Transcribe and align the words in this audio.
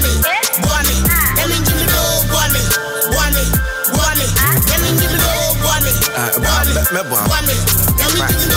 Guane, 0.00 0.40
Guane. 0.64 0.96
Let 1.36 1.48
me 1.48 1.56
give 1.64 1.76
me 1.76 1.84
no 1.84 2.24
Guane, 2.32 2.62
Guane, 3.12 3.44
Guane. 3.92 4.26
Let 4.64 4.80
me 4.80 4.88
give 4.96 5.10
ah, 5.10 5.12
me 5.12 5.18
no 5.20 5.32
Guane, 5.60 5.92
Guane, 6.40 6.72
Guane. 7.28 7.56
Let 7.98 8.08
me 8.14 8.20
give 8.28 8.48
me 8.48 8.49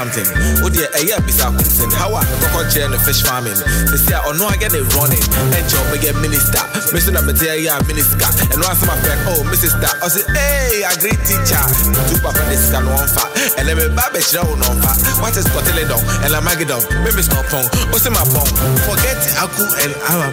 something. 0.00 0.24
Oh 0.64 0.72
dear, 0.72 0.88
eh, 0.96 1.04
a 1.04 1.12
year 1.12 1.20
beside 1.20 1.52
Quinton. 1.52 1.92
How 1.92 2.16
I 2.16 2.24
go 2.56 2.64
chair 2.72 2.88
in 2.88 2.92
the 2.96 3.00
fish 3.04 3.20
farming. 3.20 3.56
They 3.92 4.00
say, 4.00 4.16
oh 4.16 4.32
no, 4.32 4.48
I 4.48 4.56
get 4.56 4.72
it 4.72 4.84
running. 4.96 5.20
And 5.20 5.64
job 5.68 5.84
me 5.92 6.00
get 6.00 6.16
minister. 6.16 6.64
Mr. 6.96 7.12
Number 7.12 7.36
yeah, 7.36 7.76
minister. 7.84 8.16
And 8.48 8.64
once 8.64 8.80
my 8.88 8.96
friend, 9.04 9.20
oh, 9.28 9.44
Mrs. 9.52 9.76
Star. 9.76 9.92
I 10.00 10.08
say, 10.08 10.24
hey, 10.32 10.88
a 10.88 10.92
great 10.96 11.20
teacher. 11.28 11.60
Two 12.08 12.16
papa, 12.24 12.40
this 12.48 12.72
can 12.72 12.88
one 12.88 13.04
fat. 13.12 13.28
And 13.60 13.68
then 13.68 13.76
me 13.76 13.92
baby, 13.92 14.24
she 14.24 14.40
don't 14.40 14.56
know 14.56 14.72
fat. 14.80 14.96
What 15.20 15.36
is 15.36 15.44
Scotland 15.44 15.92
down? 15.92 16.00
And 16.24 16.32
I'm 16.32 16.48
Magidon. 16.48 16.80
Maybe 17.04 17.20
it's 17.20 17.28
not 17.28 17.44
pong. 17.52 17.68
What's 17.92 18.08
oh, 18.08 18.10
in 18.10 18.16
my 18.16 18.24
pong? 18.32 18.48
Forget 18.88 19.20
Aku 19.44 19.64
and 19.84 19.92
Aram. 20.08 20.32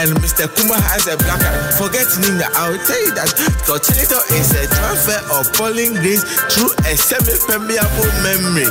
And 0.00 0.08
Mr. 0.24 0.48
Kuma 0.56 0.80
has 0.88 1.04
a 1.04 1.20
black 1.20 1.44
eye. 1.44 1.60
Forget 1.76 2.08
Nina. 2.16 2.48
I 2.56 2.72
will 2.72 2.80
tell 2.80 3.02
you 3.04 3.12
that 3.20 3.28
Scotland 3.28 4.08
is 4.40 4.56
a 4.56 4.64
transfer 4.72 5.20
of 5.36 5.52
polling 5.52 6.00
grace 6.00 6.24
through 6.48 6.72
a 6.88 6.96
semi-permeable 6.96 8.08
memory. 8.24 8.70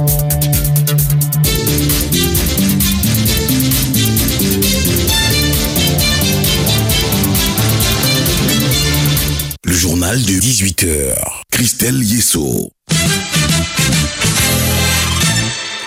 journal 9.81 10.21
de 10.21 10.33
18h. 10.33 11.15
Christelle 11.49 12.03
Yesso. 12.03 12.69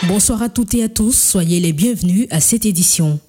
Bonsoir 0.09 0.43
à 0.43 0.49
toutes 0.49 0.75
et 0.75 0.83
à 0.83 0.89
tous, 0.89 1.17
soyez 1.17 1.61
les 1.61 1.73
bienvenus 1.73 2.27
à 2.33 2.41
cette 2.41 2.67
édition. 2.67 3.21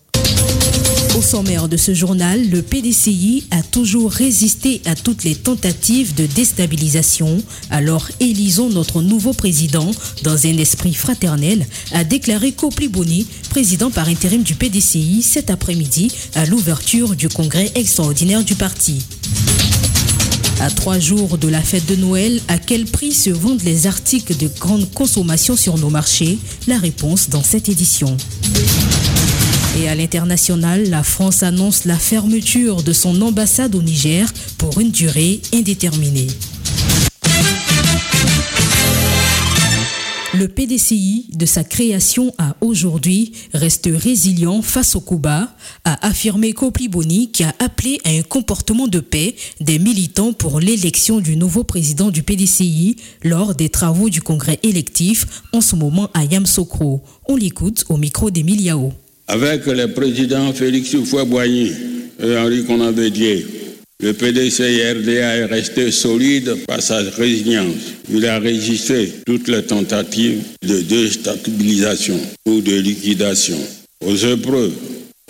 Au 1.16 1.22
sommaire 1.22 1.68
de 1.70 1.78
ce 1.78 1.94
journal, 1.94 2.50
le 2.50 2.64
PDCI 2.64 3.46
a 3.52 3.62
toujours 3.62 4.12
résisté 4.12 4.82
à 4.86 4.96
toutes 4.96 5.24
les 5.24 5.36
tentatives 5.36 6.16
de 6.16 6.26
déstabilisation. 6.26 7.38
Alors 7.70 8.10
élisons 8.20 8.70
notre 8.72 9.04
nouveau 9.04 9.34
président 9.34 9.92
dans 10.24 10.48
un 10.48 10.58
esprit 10.58 10.96
fraternel, 10.96 11.68
a 11.92 12.04
déclaré 12.04 12.54
Kopli 12.54 12.88
Boni, 12.88 13.28
président 13.52 13.92
par 13.92 14.08
intérim 14.08 14.42
du 14.42 14.56
PDCI 14.56 15.22
cet 15.22 15.52
après-midi 15.52 16.12
à 16.34 16.48
l'ouverture 16.48 17.16
du 17.16 17.30
congrès 17.30 17.72
extraordinaire 17.76 18.44
du 18.44 18.56
parti. 18.56 19.06
À 20.62 20.70
trois 20.70 21.00
jours 21.00 21.38
de 21.38 21.48
la 21.48 21.62
fête 21.62 21.86
de 21.86 21.96
Noël, 21.96 22.42
à 22.48 22.58
quel 22.58 22.86
prix 22.86 23.12
se 23.12 23.30
vendent 23.30 23.62
les 23.64 23.88
articles 23.88 24.36
de 24.38 24.50
grande 24.60 24.90
consommation 24.94 25.56
sur 25.56 25.78
nos 25.78 25.90
marchés? 25.90 26.38
La 26.68 26.78
réponse 26.78 27.30
dans 27.30 27.44
cette 27.44 27.68
édition. 27.70 28.16
Et 29.78 29.90
à 29.90 29.96
l'international, 29.96 30.90
la 30.90 31.04
France 31.04 31.44
annonce 31.44 31.84
la 31.86 31.98
fermeture 32.00 32.84
de 32.84 32.94
son 32.94 33.22
ambassade 33.22 33.76
au 33.76 33.82
Niger 33.82 34.32
pour 34.58 34.80
une 34.80 34.92
durée 34.92 35.42
indéterminée. 35.54 36.28
Le 40.38 40.48
PDCI, 40.50 41.28
de 41.34 41.46
sa 41.46 41.64
création 41.64 42.34
à 42.38 42.58
aujourd'hui, 42.60 43.32
reste 43.54 43.88
résilient 43.92 44.62
face 44.62 44.96
au 44.96 45.00
Cuba, 45.00 45.56
a 45.86 46.06
affirmé 46.06 46.52
Kopli 46.52 46.90
Boni 46.90 47.32
qui 47.32 47.44
a 47.44 47.54
appelé 47.60 48.00
à 48.04 48.10
un 48.10 48.22
comportement 48.22 48.88
de 48.88 49.00
paix 49.00 49.36
des 49.62 49.80
militants 49.80 50.34
pour 50.34 50.60
l'élection 50.60 51.22
du 51.22 51.38
nouveau 51.38 51.64
président 51.64 52.10
du 52.10 52.24
PDCI 52.24 52.98
lors 53.24 53.56
des 53.56 53.70
travaux 53.70 54.10
du 54.10 54.22
congrès 54.22 54.60
électif 54.64 55.26
en 55.54 55.62
ce 55.62 55.76
moment 55.76 56.10
à 56.14 56.26
Yamsokro. 56.26 57.02
On 57.28 57.38
l'écoute 57.38 57.86
au 57.88 57.98
micro 57.98 58.30
d'Emile. 58.30 58.74
Avec 59.28 59.66
les 59.68 59.88
présidents 59.88 60.52
Félix 60.54 60.94
Houphouët-Boigny 60.94 61.72
et 62.20 62.38
Henri 62.38 62.66
Conan-Bédier, 62.66 63.46
le 64.02 64.14
PDC-RDA 64.14 65.38
est 65.38 65.46
resté 65.46 65.90
solide 65.92 66.66
par 66.68 66.82
sa 66.82 66.98
résilience. 66.98 67.94
Il 68.12 68.26
a 68.26 68.40
résisté 68.40 69.12
toutes 69.26 69.48
les 69.48 69.64
tentatives 69.64 70.44
de 70.62 70.82
déstabilisation 70.82 72.20
ou 72.46 72.62
de 72.62 72.76
liquidation. 72.76 73.58
Aux 74.06 74.16
épreuves, 74.16 74.74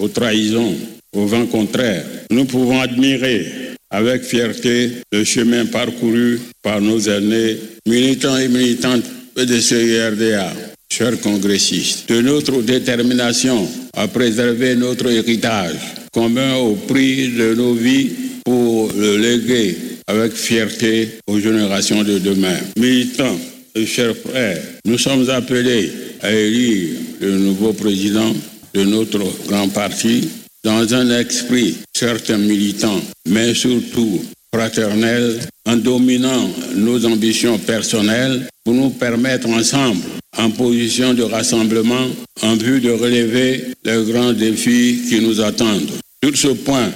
aux 0.01 0.07
trahisons, 0.07 0.75
aux 1.15 1.25
vents 1.25 1.45
contraires, 1.45 2.05
nous 2.31 2.45
pouvons 2.45 2.81
admirer 2.81 3.45
avec 3.91 4.23
fierté 4.23 4.91
le 5.11 5.23
chemin 5.23 5.65
parcouru 5.67 6.39
par 6.63 6.81
nos 6.81 6.99
aînés, 6.99 7.57
militants 7.87 8.37
et 8.37 8.47
militantes 8.47 9.05
PDC-RDA. 9.35 10.53
Chers 10.91 11.19
congressistes, 11.21 12.09
de 12.09 12.21
notre 12.21 12.61
détermination 12.61 13.67
à 13.93 14.07
préserver 14.07 14.75
notre 14.75 15.07
héritage 15.07 15.77
commun 16.13 16.55
au 16.55 16.75
prix 16.75 17.29
de 17.29 17.53
nos 17.53 17.73
vies 17.73 18.24
pour 18.45 18.91
le 18.95 19.17
léguer 19.17 19.75
avec 20.07 20.33
fierté 20.33 21.09
aux 21.27 21.39
générations 21.39 22.03
de 22.03 22.19
demain. 22.19 22.57
Militants 22.77 23.37
et 23.73 23.85
chers 23.85 24.15
frères, 24.15 24.61
nous 24.85 24.97
sommes 24.97 25.29
appelés 25.29 25.91
à 26.21 26.31
élire 26.31 26.97
le 27.19 27.37
nouveau 27.39 27.73
président 27.73 28.33
de 28.73 28.83
notre 28.83 29.19
grand 29.47 29.67
parti 29.69 30.29
dans 30.63 30.93
un 30.93 31.09
esprit 31.19 31.75
certes 31.93 32.29
militant, 32.29 33.01
mais 33.27 33.53
surtout 33.53 34.21
fraternel, 34.53 35.39
en 35.65 35.75
dominant 35.75 36.49
nos 36.75 37.05
ambitions 37.05 37.57
personnelles 37.57 38.47
pour 38.63 38.73
nous 38.73 38.91
permettre 38.91 39.49
ensemble, 39.49 40.01
en 40.37 40.49
position 40.51 41.13
de 41.13 41.23
rassemblement, 41.23 42.07
en 42.41 42.55
vue 42.55 42.79
de 42.79 42.91
relever 42.91 43.65
les 43.83 44.11
grands 44.11 44.33
défis 44.33 45.01
qui 45.09 45.19
nous 45.19 45.41
attendent. 45.41 45.91
Sur 46.23 46.37
ce 46.37 46.47
point, 46.53 46.89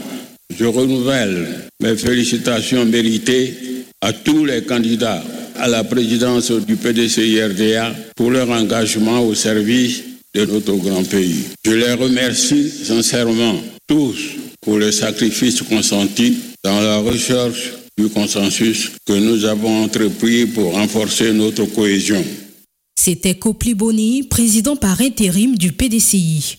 je 0.58 0.66
renouvelle 0.66 1.70
mes 1.82 1.96
félicitations 1.96 2.86
méritées 2.86 3.54
à 4.02 4.14
tous 4.14 4.46
les 4.46 4.64
candidats 4.64 5.24
à 5.56 5.68
la 5.68 5.84
présidence 5.84 6.52
du 6.52 6.76
PDCI-RDA 6.76 7.94
pour 8.16 8.32
leur 8.32 8.50
engagement 8.50 9.22
au 9.22 9.36
service 9.36 10.04
de 10.34 10.46
notre 10.46 10.74
grand 10.76 11.04
pays. 11.04 11.46
Je 11.66 11.72
les 11.72 11.94
remercie 11.94 12.70
sincèrement 12.70 13.56
tous 13.88 14.18
pour 14.62 14.78
le 14.78 14.92
sacrifice 14.92 15.62
consenti 15.62 16.38
dans 16.64 16.80
la 16.80 16.98
recherche 16.98 17.74
du 17.98 18.10
consensus 18.10 18.92
que 19.06 19.14
nous 19.14 19.46
avons 19.46 19.84
entrepris 19.84 20.46
pour 20.46 20.74
renforcer 20.74 21.34
notre 21.34 21.66
cohésion. 21.66 22.24
C'était 22.98 23.36
Kopli 23.36 23.74
Boni, 23.76 24.24
président 24.24 24.76
par 24.76 25.02
intérim 25.02 25.58
du 25.58 25.72
PDCI. 25.72 26.58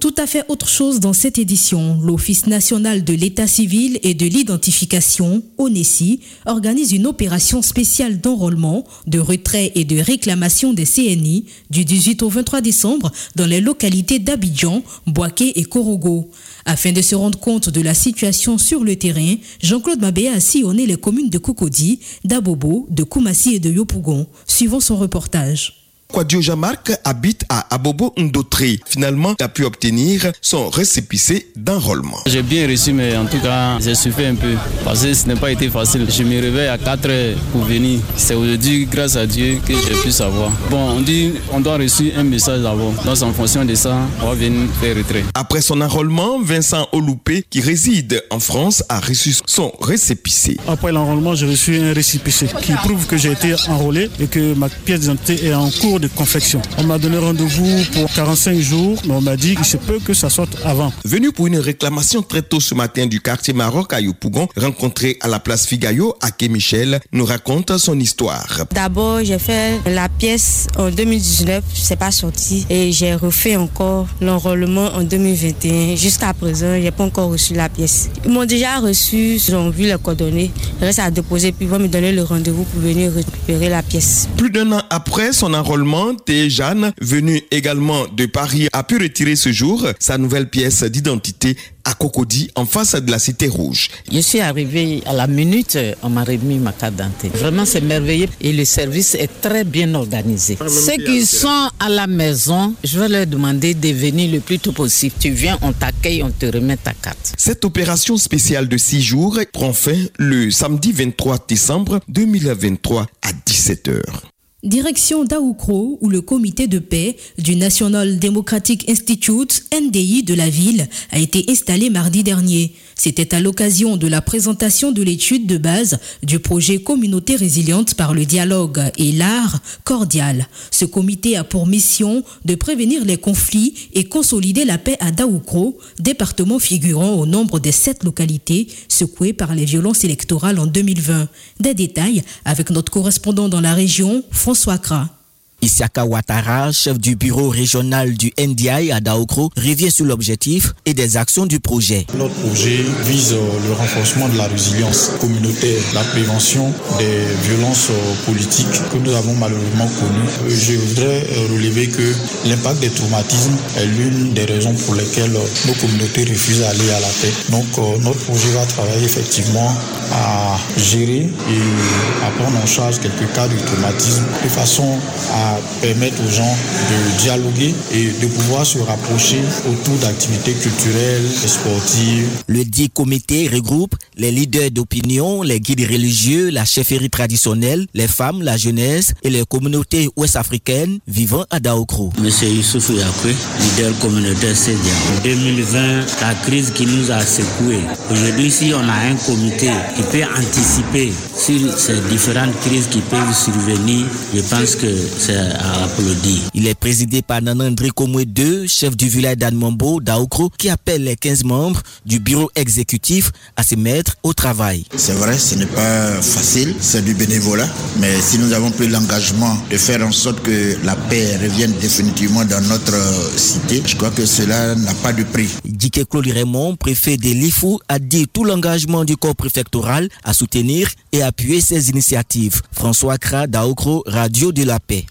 Tout 0.00 0.14
à 0.16 0.26
fait 0.26 0.46
autre 0.48 0.66
chose 0.66 0.98
dans 0.98 1.12
cette 1.12 1.36
édition. 1.36 2.00
L'Office 2.02 2.46
national 2.46 3.04
de 3.04 3.12
l'état 3.12 3.46
civil 3.46 4.00
et 4.02 4.14
de 4.14 4.24
l'identification, 4.24 5.42
ONESI, 5.58 6.20
organise 6.46 6.92
une 6.92 7.06
opération 7.06 7.60
spéciale 7.60 8.18
d'enrôlement, 8.18 8.84
de 9.06 9.18
retrait 9.18 9.72
et 9.74 9.84
de 9.84 10.00
réclamation 10.00 10.72
des 10.72 10.86
CNI 10.86 11.44
du 11.68 11.84
18 11.84 12.22
au 12.22 12.30
23 12.30 12.62
décembre 12.62 13.12
dans 13.36 13.44
les 13.44 13.60
localités 13.60 14.18
d'Abidjan, 14.18 14.82
Boaké 15.06 15.60
et 15.60 15.64
Korogo. 15.64 16.30
Afin 16.64 16.92
de 16.92 17.02
se 17.02 17.14
rendre 17.14 17.38
compte 17.38 17.68
de 17.68 17.82
la 17.82 17.92
situation 17.92 18.56
sur 18.56 18.84
le 18.84 18.96
terrain, 18.96 19.34
Jean-Claude 19.62 20.00
Mabé 20.00 20.28
a 20.28 20.40
sillonné 20.40 20.86
les 20.86 20.96
communes 20.96 21.28
de 21.28 21.36
Cocody, 21.36 22.00
d'Abobo, 22.24 22.86
de 22.88 23.02
Koumassi 23.02 23.56
et 23.56 23.60
de 23.60 23.70
Yopougon. 23.70 24.26
Suivant 24.46 24.80
son 24.80 24.96
reportage. 24.96 25.79
Kwadio 26.10 26.40
Jamark 26.40 26.92
habite 27.04 27.44
à 27.48 27.74
Abobo 27.74 28.12
Ndotré. 28.18 28.80
Finalement, 28.86 29.34
il 29.38 29.42
a 29.42 29.48
pu 29.48 29.64
obtenir 29.64 30.32
son 30.40 30.68
récépissé 30.68 31.48
d'enrôlement. 31.56 32.18
J'ai 32.26 32.42
bien 32.42 32.68
reçu, 32.68 32.92
mais 32.92 33.16
en 33.16 33.26
tout 33.26 33.38
cas, 33.38 33.78
j'ai 33.80 33.94
souffert 33.94 34.30
un 34.30 34.34
peu 34.34 34.54
parce 34.84 35.02
que 35.02 35.14
ce 35.14 35.26
n'a 35.28 35.36
pas 35.36 35.50
été 35.52 35.68
facile. 35.68 36.06
Je 36.10 36.22
me 36.22 36.40
réveille 36.40 36.68
à 36.68 36.78
4 36.78 37.08
heures 37.08 37.36
pour 37.52 37.62
venir. 37.62 38.00
C'est 38.16 38.34
aujourd'hui, 38.34 38.86
grâce 38.86 39.16
à 39.16 39.26
Dieu, 39.26 39.60
que 39.66 39.72
j'ai 39.72 39.94
pu 40.02 40.10
savoir. 40.10 40.50
Bon, 40.70 40.96
on 40.96 41.00
dit 41.00 41.32
on 41.52 41.60
doit 41.60 41.76
reçu 41.76 42.12
un 42.16 42.24
message 42.24 42.62
d'abord. 42.62 42.92
Donc, 43.04 43.22
en 43.22 43.32
fonction 43.32 43.64
de 43.64 43.74
ça, 43.74 43.96
on 44.22 44.26
va 44.26 44.34
venir 44.34 44.68
faire 44.80 44.96
retrait. 44.96 45.24
Après 45.34 45.60
son 45.60 45.80
enrôlement, 45.80 46.40
Vincent 46.42 46.88
Oloupé, 46.92 47.44
qui 47.48 47.60
réside 47.60 48.22
en 48.30 48.40
France, 48.40 48.82
a 48.88 48.98
reçu 49.00 49.34
son 49.46 49.72
récépissé. 49.80 50.56
Après 50.66 50.92
l'enrôlement, 50.92 51.34
j'ai 51.34 51.46
reçu 51.46 51.76
un 51.76 51.92
récépissé 51.92 52.46
qui 52.62 52.72
prouve 52.72 53.06
que 53.06 53.16
j'ai 53.16 53.32
été 53.32 53.54
enrôlé 53.68 54.10
et 54.20 54.26
que 54.26 54.54
ma 54.54 54.68
pièce 54.68 55.00
d'identité 55.00 55.46
est 55.46 55.54
en 55.54 55.70
cours 55.70 55.99
de 56.00 56.08
confection. 56.08 56.60
On 56.78 56.84
m'a 56.84 56.98
donné 56.98 57.18
rendez-vous 57.18 57.84
pour 57.92 58.10
45 58.12 58.58
jours, 58.58 59.00
mais 59.06 59.12
on 59.12 59.20
m'a 59.20 59.36
dit 59.36 59.54
qu'il 59.54 59.64
se 59.64 59.76
peut 59.76 59.98
que 59.98 60.14
ça 60.14 60.30
sorte 60.30 60.56
avant. 60.64 60.92
Venu 61.04 61.32
pour 61.32 61.46
une 61.46 61.58
réclamation 61.58 62.22
très 62.22 62.42
tôt 62.42 62.60
ce 62.60 62.74
matin 62.74 63.06
du 63.06 63.20
quartier 63.20 63.52
Maroc 63.52 63.92
à 63.92 64.00
Yopougon, 64.00 64.48
rencontré 64.56 65.18
à 65.20 65.28
la 65.28 65.38
place 65.38 65.66
Figayo, 65.66 66.14
Ake 66.20 66.48
Michel 66.50 67.00
nous 67.12 67.24
raconte 67.24 67.76
son 67.78 67.98
histoire. 67.98 68.64
D'abord, 68.72 69.20
j'ai 69.22 69.38
fait 69.38 69.80
la 69.86 70.08
pièce 70.08 70.66
en 70.78 70.90
2019, 70.90 71.62
c'est 71.74 71.98
pas 71.98 72.10
sorti, 72.10 72.66
et 72.70 72.92
j'ai 72.92 73.14
refait 73.14 73.56
encore 73.56 74.06
l'enrôlement 74.20 74.86
en 74.94 75.02
2021. 75.02 75.96
Jusqu'à 75.96 76.32
présent, 76.32 76.80
j'ai 76.80 76.90
pas 76.90 77.04
encore 77.04 77.30
reçu 77.30 77.54
la 77.54 77.68
pièce. 77.68 78.08
Ils 78.24 78.30
m'ont 78.30 78.46
déjà 78.46 78.78
reçu, 78.78 79.36
ils 79.36 79.54
ont 79.54 79.70
vu 79.70 79.84
les 79.84 79.96
coordonnées, 80.02 80.50
il 80.80 80.84
reste 80.84 81.00
à 81.00 81.10
déposer, 81.10 81.52
puis 81.52 81.66
ils 81.66 81.70
vont 81.70 81.78
me 81.78 81.88
donner 81.88 82.12
le 82.12 82.22
rendez-vous 82.22 82.64
pour 82.64 82.80
venir 82.80 83.12
récupérer 83.12 83.68
la 83.68 83.82
pièce. 83.82 84.28
Plus 84.36 84.50
d'un 84.50 84.70
an 84.72 84.82
après 84.88 85.32
son 85.32 85.52
enrôlement, 85.54 85.89
Thé 86.24 86.50
Jeanne, 86.50 86.92
venue 87.00 87.42
également 87.50 88.06
de 88.16 88.26
Paris, 88.26 88.68
a 88.72 88.84
pu 88.84 88.96
retirer 88.98 89.34
ce 89.34 89.50
jour 89.50 89.86
sa 89.98 90.18
nouvelle 90.18 90.48
pièce 90.48 90.84
d'identité 90.84 91.56
à 91.84 91.94
Cocody, 91.94 92.48
en 92.54 92.64
face 92.64 92.94
de 92.94 93.10
la 93.10 93.18
Cité 93.18 93.48
Rouge. 93.48 93.88
Je 94.12 94.20
suis 94.20 94.40
arrivé 94.40 95.02
à 95.06 95.12
la 95.12 95.26
minute, 95.26 95.76
on 96.02 96.10
m'a 96.10 96.22
remis 96.22 96.58
ma 96.58 96.72
carte 96.72 96.94
d'identité. 96.94 97.30
Vraiment, 97.36 97.64
c'est 97.64 97.80
merveilleux 97.80 98.28
et 98.40 98.52
le 98.52 98.64
service 98.64 99.14
est 99.16 99.40
très 99.40 99.64
bien 99.64 99.92
organisé. 99.94 100.58
Ceux 100.68 101.02
qui 101.02 101.26
sont 101.26 101.68
à 101.80 101.88
la 101.88 102.06
maison, 102.06 102.74
je 102.84 103.00
vais 103.00 103.08
leur 103.08 103.26
demander 103.26 103.74
de 103.74 103.88
venir 103.88 104.30
le 104.30 104.40
plus 104.40 104.60
tôt 104.60 104.72
possible. 104.72 105.14
Tu 105.18 105.30
viens, 105.30 105.58
on 105.62 105.72
t'accueille, 105.72 106.22
on 106.22 106.30
te 106.30 106.46
remet 106.46 106.76
ta 106.76 106.92
carte. 106.92 107.32
Cette 107.36 107.64
opération 107.64 108.16
spéciale 108.16 108.68
de 108.68 108.76
six 108.76 109.02
jours 109.02 109.40
prend 109.52 109.72
fin 109.72 109.98
le 110.18 110.50
samedi 110.52 110.92
23 110.92 111.46
décembre 111.48 112.00
2023 112.08 113.06
à 113.22 113.32
17h. 113.32 114.29
Direction 114.62 115.24
d'Aoukro, 115.24 115.96
où 116.02 116.10
le 116.10 116.20
comité 116.20 116.66
de 116.66 116.78
paix 116.78 117.16
du 117.38 117.56
National 117.56 118.18
Democratic 118.18 118.90
Institute, 118.90 119.64
NDI 119.72 120.22
de 120.22 120.34
la 120.34 120.50
ville, 120.50 120.86
a 121.12 121.18
été 121.18 121.46
installé 121.48 121.88
mardi 121.88 122.22
dernier. 122.22 122.74
C'était 123.02 123.34
à 123.34 123.40
l'occasion 123.40 123.96
de 123.96 124.06
la 124.06 124.20
présentation 124.20 124.92
de 124.92 125.02
l'étude 125.02 125.46
de 125.46 125.56
base 125.56 125.98
du 126.22 126.38
projet 126.38 126.82
Communauté 126.82 127.34
résiliente 127.34 127.94
par 127.94 128.12
le 128.12 128.26
dialogue 128.26 128.78
et 128.98 129.10
l'art 129.12 129.60
cordial. 129.84 130.46
Ce 130.70 130.84
comité 130.84 131.34
a 131.38 131.42
pour 131.42 131.66
mission 131.66 132.22
de 132.44 132.54
prévenir 132.54 133.06
les 133.06 133.16
conflits 133.16 133.88
et 133.94 134.04
consolider 134.04 134.66
la 134.66 134.76
paix 134.76 134.98
à 135.00 135.12
Daoukro, 135.12 135.78
département 135.98 136.58
figurant 136.58 137.14
au 137.14 137.24
nombre 137.24 137.58
des 137.58 137.72
sept 137.72 138.04
localités 138.04 138.68
secouées 138.88 139.32
par 139.32 139.54
les 139.54 139.64
violences 139.64 140.04
électorales 140.04 140.58
en 140.58 140.66
2020. 140.66 141.26
Des 141.58 141.72
détails 141.72 142.22
avec 142.44 142.68
notre 142.68 142.92
correspondant 142.92 143.48
dans 143.48 143.62
la 143.62 143.72
région, 143.72 144.22
François 144.30 144.76
Kra. 144.76 145.19
Isiaka 145.62 146.06
Ouattara, 146.06 146.72
chef 146.72 146.98
du 146.98 147.16
bureau 147.16 147.50
régional 147.50 148.14
du 148.14 148.32
NDI 148.38 148.92
à 148.92 149.00
Daokro, 149.00 149.50
revient 149.56 149.90
sur 149.90 150.06
l'objectif 150.06 150.72
et 150.86 150.94
des 150.94 151.18
actions 151.18 151.44
du 151.44 151.60
projet. 151.60 152.06
Notre 152.16 152.34
projet 152.34 152.84
vise 153.04 153.32
le 153.32 153.72
renforcement 153.74 154.28
de 154.30 154.38
la 154.38 154.46
résilience 154.46 155.10
communautaire, 155.20 155.80
la 155.92 156.02
prévention 156.04 156.72
des 156.98 157.24
violences 157.48 157.90
politiques 158.24 158.66
que 158.90 158.96
nous 158.96 159.14
avons 159.14 159.34
malheureusement 159.34 159.88
connues. 160.00 160.48
Je 160.48 160.72
voudrais 160.74 161.26
relever 161.52 161.88
que 161.88 162.14
l'impact 162.46 162.80
des 162.80 162.90
traumatismes 162.90 163.56
est 163.76 163.86
l'une 163.86 164.32
des 164.32 164.44
raisons 164.46 164.72
pour 164.74 164.94
lesquelles 164.94 165.32
nos 165.66 165.74
communautés 165.74 166.24
refusent 166.24 166.60
d'aller 166.60 166.90
à 166.90 167.00
la 167.00 167.08
paix. 167.20 167.32
Donc 167.50 168.02
notre 168.02 168.20
projet 168.20 168.50
va 168.52 168.64
travailler 168.64 169.04
effectivement 169.04 169.74
à 170.12 170.58
gérer 170.78 171.28
et 171.28 172.24
à 172.26 172.30
prendre 172.42 172.56
en 172.56 172.66
charge 172.66 172.98
quelques 172.98 173.30
cas 173.34 173.46
de 173.46 173.56
traumatisme 173.66 174.24
de 174.42 174.48
façon 174.48 174.98
à 175.34 175.49
permettre 175.80 176.16
aux 176.24 176.30
gens 176.30 176.56
de 176.90 177.22
dialoguer 177.22 177.74
et 177.92 178.06
de 178.20 178.26
pouvoir 178.26 178.66
se 178.66 178.78
rapprocher 178.78 179.40
autour 179.68 179.96
d'activités 179.98 180.52
culturelles 180.52 181.24
et 181.44 181.48
sportives. 181.48 182.28
Le 182.46 182.64
dit 182.64 182.90
comité 182.90 183.48
regroupe 183.48 183.94
les 184.16 184.30
leaders 184.30 184.70
d'opinion, 184.70 185.42
les 185.42 185.60
guides 185.60 185.86
religieux, 185.88 186.50
la 186.50 186.64
chefferie 186.64 187.10
traditionnelle, 187.10 187.86
les 187.94 188.08
femmes, 188.08 188.42
la 188.42 188.56
jeunesse 188.56 189.12
et 189.22 189.30
les 189.30 189.44
communautés 189.44 190.08
ouest-africaines 190.16 190.98
vivant 191.06 191.44
à 191.50 191.60
Daokro. 191.60 192.12
Monsieur 192.20 192.48
Youssouf 192.48 192.90
Yakwe, 192.90 193.34
leader 193.60 193.98
communautaire 194.00 194.56
CEDIA. 194.56 194.92
En 195.16 195.22
2020, 195.22 195.80
la 196.20 196.34
crise 196.46 196.70
qui 196.72 196.86
nous 196.86 197.10
a 197.10 197.20
secoués. 197.20 197.80
Aujourd'hui, 198.10 198.50
si 198.50 198.72
on 198.74 198.88
a 198.88 199.10
un 199.10 199.16
comité 199.26 199.70
qui 199.96 200.02
peut 200.02 200.24
anticiper 200.36 201.12
sur 201.36 201.78
ces 201.78 202.00
différentes 202.10 202.58
crises 202.60 202.88
qui 202.88 203.00
peuvent 203.00 203.34
survenir, 203.34 204.06
je 204.34 204.40
pense 204.40 204.76
que 204.76 204.94
c'est 205.18 205.36
à 205.40 205.84
applaudir. 205.84 206.38
Il 206.54 206.66
est 206.66 206.74
présidé 206.74 207.22
par 207.22 207.42
Nanandri 207.42 207.90
Komwe 207.90 208.22
II, 208.22 208.68
chef 208.68 208.96
du 208.96 209.08
village 209.08 209.36
d'Anmambo, 209.36 210.00
d'Aokro, 210.00 210.50
qui 210.56 210.68
appelle 210.68 211.04
les 211.04 211.16
15 211.16 211.44
membres 211.44 211.82
du 212.04 212.20
bureau 212.20 212.50
exécutif 212.54 213.30
à 213.56 213.62
se 213.62 213.74
mettre 213.74 214.16
au 214.22 214.32
travail. 214.32 214.84
C'est 214.96 215.12
vrai, 215.12 215.36
ce 215.38 215.54
n'est 215.54 215.66
pas 215.66 216.20
facile, 216.22 216.74
c'est 216.80 217.04
du 217.04 217.14
bénévolat, 217.14 217.68
mais 217.98 218.20
si 218.20 218.38
nous 218.38 218.52
avons 218.52 218.70
pris 218.70 218.88
l'engagement 218.88 219.56
de 219.70 219.76
faire 219.76 220.04
en 220.06 220.12
sorte 220.12 220.40
que 220.42 220.76
la 220.84 220.96
paix 220.96 221.36
revienne 221.36 221.72
définitivement 221.80 222.44
dans 222.44 222.60
notre 222.68 222.96
cité, 223.36 223.82
je 223.86 223.96
crois 223.96 224.10
que 224.10 224.26
cela 224.26 224.74
n'a 224.74 224.94
pas 224.94 225.12
de 225.12 225.22
prix. 225.24 225.48
Dike 225.64 226.08
Claude 226.08 226.26
Raymond, 226.26 226.76
préfet 226.76 227.16
de 227.16 227.30
l'IFU, 227.30 227.76
a 227.88 227.98
dit 227.98 228.26
tout 228.32 228.44
l'engagement 228.44 229.04
du 229.04 229.16
corps 229.16 229.36
préfectoral 229.36 230.08
à 230.24 230.32
soutenir 230.32 230.88
et 231.12 231.22
appuyer 231.22 231.60
ces 231.60 231.90
initiatives. 231.90 232.60
François 232.72 233.18
Kra, 233.18 233.46
Daokro, 233.46 234.02
Radio 234.06 234.52
de 234.52 234.64
la 234.64 234.78
Paix. 234.80 235.06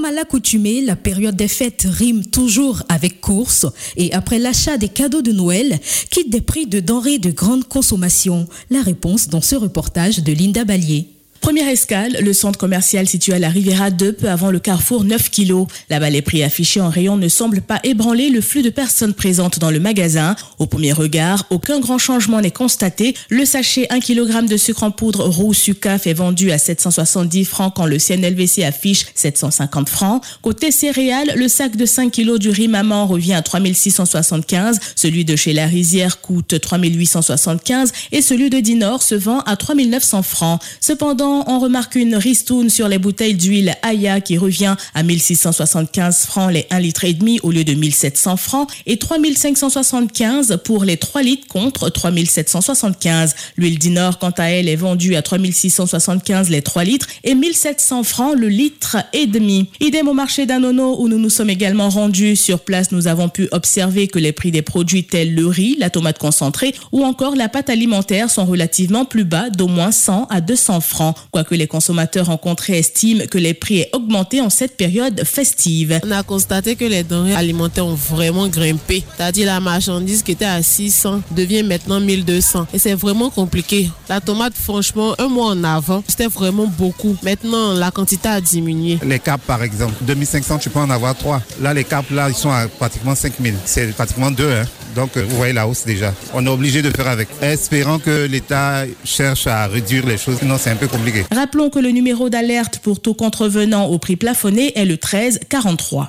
Comme 0.00 0.08
à 0.08 0.12
l'accoutumée, 0.12 0.80
la 0.80 0.96
période 0.96 1.36
des 1.36 1.46
fêtes 1.46 1.86
rime 1.86 2.24
toujours 2.24 2.82
avec 2.88 3.20
course 3.20 3.66
et 3.98 4.14
après 4.14 4.38
l'achat 4.38 4.78
des 4.78 4.88
cadeaux 4.88 5.20
de 5.20 5.30
Noël, 5.30 5.78
quitte 6.08 6.30
des 6.30 6.40
prix 6.40 6.66
de 6.66 6.80
denrées 6.80 7.18
de 7.18 7.30
grande 7.30 7.64
consommation? 7.64 8.48
La 8.70 8.80
réponse 8.80 9.28
dans 9.28 9.42
ce 9.42 9.56
reportage 9.56 10.20
de 10.20 10.32
Linda 10.32 10.64
Ballier. 10.64 11.19
Première 11.40 11.68
escale, 11.68 12.18
le 12.20 12.34
centre 12.34 12.58
commercial 12.58 13.08
situé 13.08 13.32
à 13.32 13.38
la 13.38 13.48
Riviera 13.48 13.90
2, 13.90 14.12
peu 14.12 14.28
avant 14.28 14.50
le 14.50 14.58
carrefour 14.58 15.04
9 15.04 15.30
kg. 15.30 15.64
Là-bas, 15.88 16.10
les 16.10 16.20
prix 16.20 16.42
affichés 16.42 16.82
en 16.82 16.90
rayon 16.90 17.16
ne 17.16 17.28
semblent 17.28 17.62
pas 17.62 17.80
ébranler 17.82 18.28
le 18.28 18.42
flux 18.42 18.60
de 18.60 18.68
personnes 18.68 19.14
présentes 19.14 19.58
dans 19.58 19.70
le 19.70 19.80
magasin. 19.80 20.36
Au 20.58 20.66
premier 20.66 20.92
regard, 20.92 21.46
aucun 21.48 21.80
grand 21.80 21.96
changement 21.96 22.42
n'est 22.42 22.50
constaté. 22.50 23.16
Le 23.30 23.46
sachet 23.46 23.86
1 23.88 24.00
kg 24.00 24.46
de 24.46 24.56
sucre 24.58 24.82
en 24.82 24.90
poudre 24.90 25.24
roux 25.24 25.54
Sucaf 25.54 26.06
est 26.06 26.12
vendu 26.12 26.50
à 26.50 26.58
770 26.58 27.46
francs 27.46 27.72
quand 27.74 27.86
le 27.86 27.98
CNLVC 27.98 28.62
affiche 28.62 29.06
750 29.14 29.88
francs. 29.88 30.22
Côté 30.42 30.70
céréales, 30.70 31.32
le 31.36 31.48
sac 31.48 31.74
de 31.74 31.86
5 31.86 32.12
kg 32.12 32.36
du 32.36 32.50
riz 32.50 32.68
maman 32.68 33.06
revient 33.06 33.34
à 33.34 33.42
3675. 33.42 34.78
Celui 34.94 35.24
de 35.24 35.36
chez 35.36 35.54
La 35.54 35.66
Rizière 35.66 36.20
coûte 36.20 36.60
3875 36.60 37.92
et 38.12 38.20
celui 38.20 38.50
de 38.50 38.60
Dinor 38.60 39.02
se 39.02 39.14
vend 39.14 39.40
à 39.40 39.56
3900 39.56 40.22
francs. 40.22 40.60
Cependant, 40.80 41.29
on 41.30 41.58
remarque 41.58 41.94
une 41.94 42.16
ristoune 42.16 42.70
sur 42.70 42.88
les 42.88 42.98
bouteilles 42.98 43.34
d'huile 43.34 43.74
Aya 43.82 44.20
qui 44.20 44.38
revient 44.38 44.74
à 44.94 45.02
1675 45.02 46.26
francs 46.26 46.52
les 46.52 46.66
1 46.70 46.80
litre 46.80 47.04
et 47.04 47.12
demi 47.12 47.40
au 47.42 47.50
lieu 47.50 47.64
de 47.64 47.74
1700 47.74 48.36
francs 48.36 48.68
et 48.86 48.98
3575 48.98 50.60
pour 50.64 50.84
les 50.84 50.96
3 50.96 51.22
litres 51.22 51.46
contre 51.48 51.88
3775. 51.88 53.34
L'huile 53.56 53.78
d'Inor, 53.78 54.18
quant 54.18 54.32
à 54.36 54.44
elle, 54.44 54.68
est 54.68 54.76
vendue 54.76 55.16
à 55.16 55.22
3675 55.22 56.50
les 56.50 56.62
3 56.62 56.84
litres 56.84 57.08
et 57.24 57.34
1700 57.34 58.02
francs 58.02 58.34
le 58.36 58.48
litre 58.48 58.96
et 59.12 59.26
demi. 59.26 59.70
Idem 59.80 60.08
au 60.08 60.14
marché 60.14 60.46
d'Anono 60.46 61.00
où 61.00 61.08
nous 61.08 61.18
nous 61.18 61.30
sommes 61.30 61.50
également 61.50 61.88
rendus. 61.88 62.36
Sur 62.36 62.60
place, 62.60 62.92
nous 62.92 63.08
avons 63.08 63.28
pu 63.28 63.48
observer 63.52 64.08
que 64.08 64.18
les 64.18 64.32
prix 64.32 64.50
des 64.50 64.62
produits 64.62 65.04
tels 65.04 65.34
le 65.34 65.46
riz, 65.46 65.76
la 65.78 65.90
tomate 65.90 66.18
concentrée 66.18 66.74
ou 66.92 67.04
encore 67.04 67.36
la 67.36 67.48
pâte 67.48 67.70
alimentaire 67.70 68.30
sont 68.30 68.44
relativement 68.44 69.04
plus 69.04 69.24
bas 69.24 69.50
d'au 69.50 69.68
moins 69.68 69.92
100 69.92 70.26
à 70.30 70.40
200 70.40 70.80
francs 70.80 71.16
quoique 71.30 71.54
les 71.54 71.66
consommateurs 71.66 72.26
rencontrés 72.26 72.78
estiment 72.78 73.24
que 73.26 73.38
les 73.38 73.54
prix 73.54 73.80
aient 73.80 73.90
augmenté 73.92 74.40
en 74.40 74.50
cette 74.50 74.76
période 74.76 75.22
festive. 75.24 76.00
On 76.04 76.10
a 76.10 76.22
constaté 76.22 76.76
que 76.76 76.84
les 76.84 77.02
denrées 77.02 77.34
alimentaires 77.34 77.86
ont 77.86 77.94
vraiment 77.94 78.48
grimpé. 78.48 79.04
C'est-à-dire 79.16 79.46
la 79.46 79.60
marchandise 79.60 80.22
qui 80.22 80.32
était 80.32 80.44
à 80.44 80.62
600 80.62 81.22
devient 81.30 81.62
maintenant 81.62 82.00
1200. 82.00 82.66
Et 82.72 82.78
c'est 82.78 82.94
vraiment 82.94 83.30
compliqué. 83.30 83.90
La 84.08 84.20
tomate, 84.20 84.54
franchement, 84.54 85.14
un 85.18 85.28
mois 85.28 85.46
en 85.46 85.64
avant, 85.64 86.02
c'était 86.06 86.26
vraiment 86.26 86.66
beaucoup. 86.66 87.16
Maintenant, 87.22 87.72
la 87.74 87.90
quantité 87.90 88.28
a 88.28 88.40
diminué. 88.40 88.98
Les 89.02 89.18
capes, 89.18 89.42
par 89.46 89.62
exemple, 89.62 89.94
2500, 90.02 90.58
tu 90.58 90.70
peux 90.70 90.80
en 90.80 90.90
avoir 90.90 91.16
3. 91.16 91.42
Là, 91.60 91.74
les 91.74 91.84
capes, 91.84 92.10
là, 92.10 92.28
ils 92.28 92.34
sont 92.34 92.50
à 92.50 92.66
pratiquement 92.68 93.14
5000. 93.14 93.54
C'est 93.64 93.92
pratiquement 93.94 94.30
2. 94.30 94.50
Hein. 94.50 94.64
Donc, 94.94 95.16
vous 95.16 95.36
voyez 95.36 95.52
la 95.52 95.66
hausse 95.66 95.84
déjà. 95.84 96.14
On 96.34 96.44
est 96.46 96.50
obligé 96.50 96.82
de 96.82 96.90
faire 96.90 97.08
avec. 97.08 97.28
Espérant 97.42 97.98
que 97.98 98.26
l'État 98.26 98.84
cherche 99.04 99.46
à 99.46 99.66
réduire 99.66 100.06
les 100.06 100.18
choses. 100.18 100.38
Sinon, 100.38 100.56
c'est 100.58 100.70
un 100.70 100.76
peu 100.76 100.88
compliqué. 100.88 101.24
Rappelons 101.32 101.70
que 101.70 101.78
le 101.78 101.90
numéro 101.90 102.28
d'alerte 102.28 102.78
pour 102.78 103.00
tout 103.00 103.14
contrevenant 103.14 103.86
au 103.86 103.98
prix 103.98 104.16
plafonné 104.16 104.78
est 104.78 104.84
le 104.84 104.96
13 104.96 105.40
43. 105.48 106.08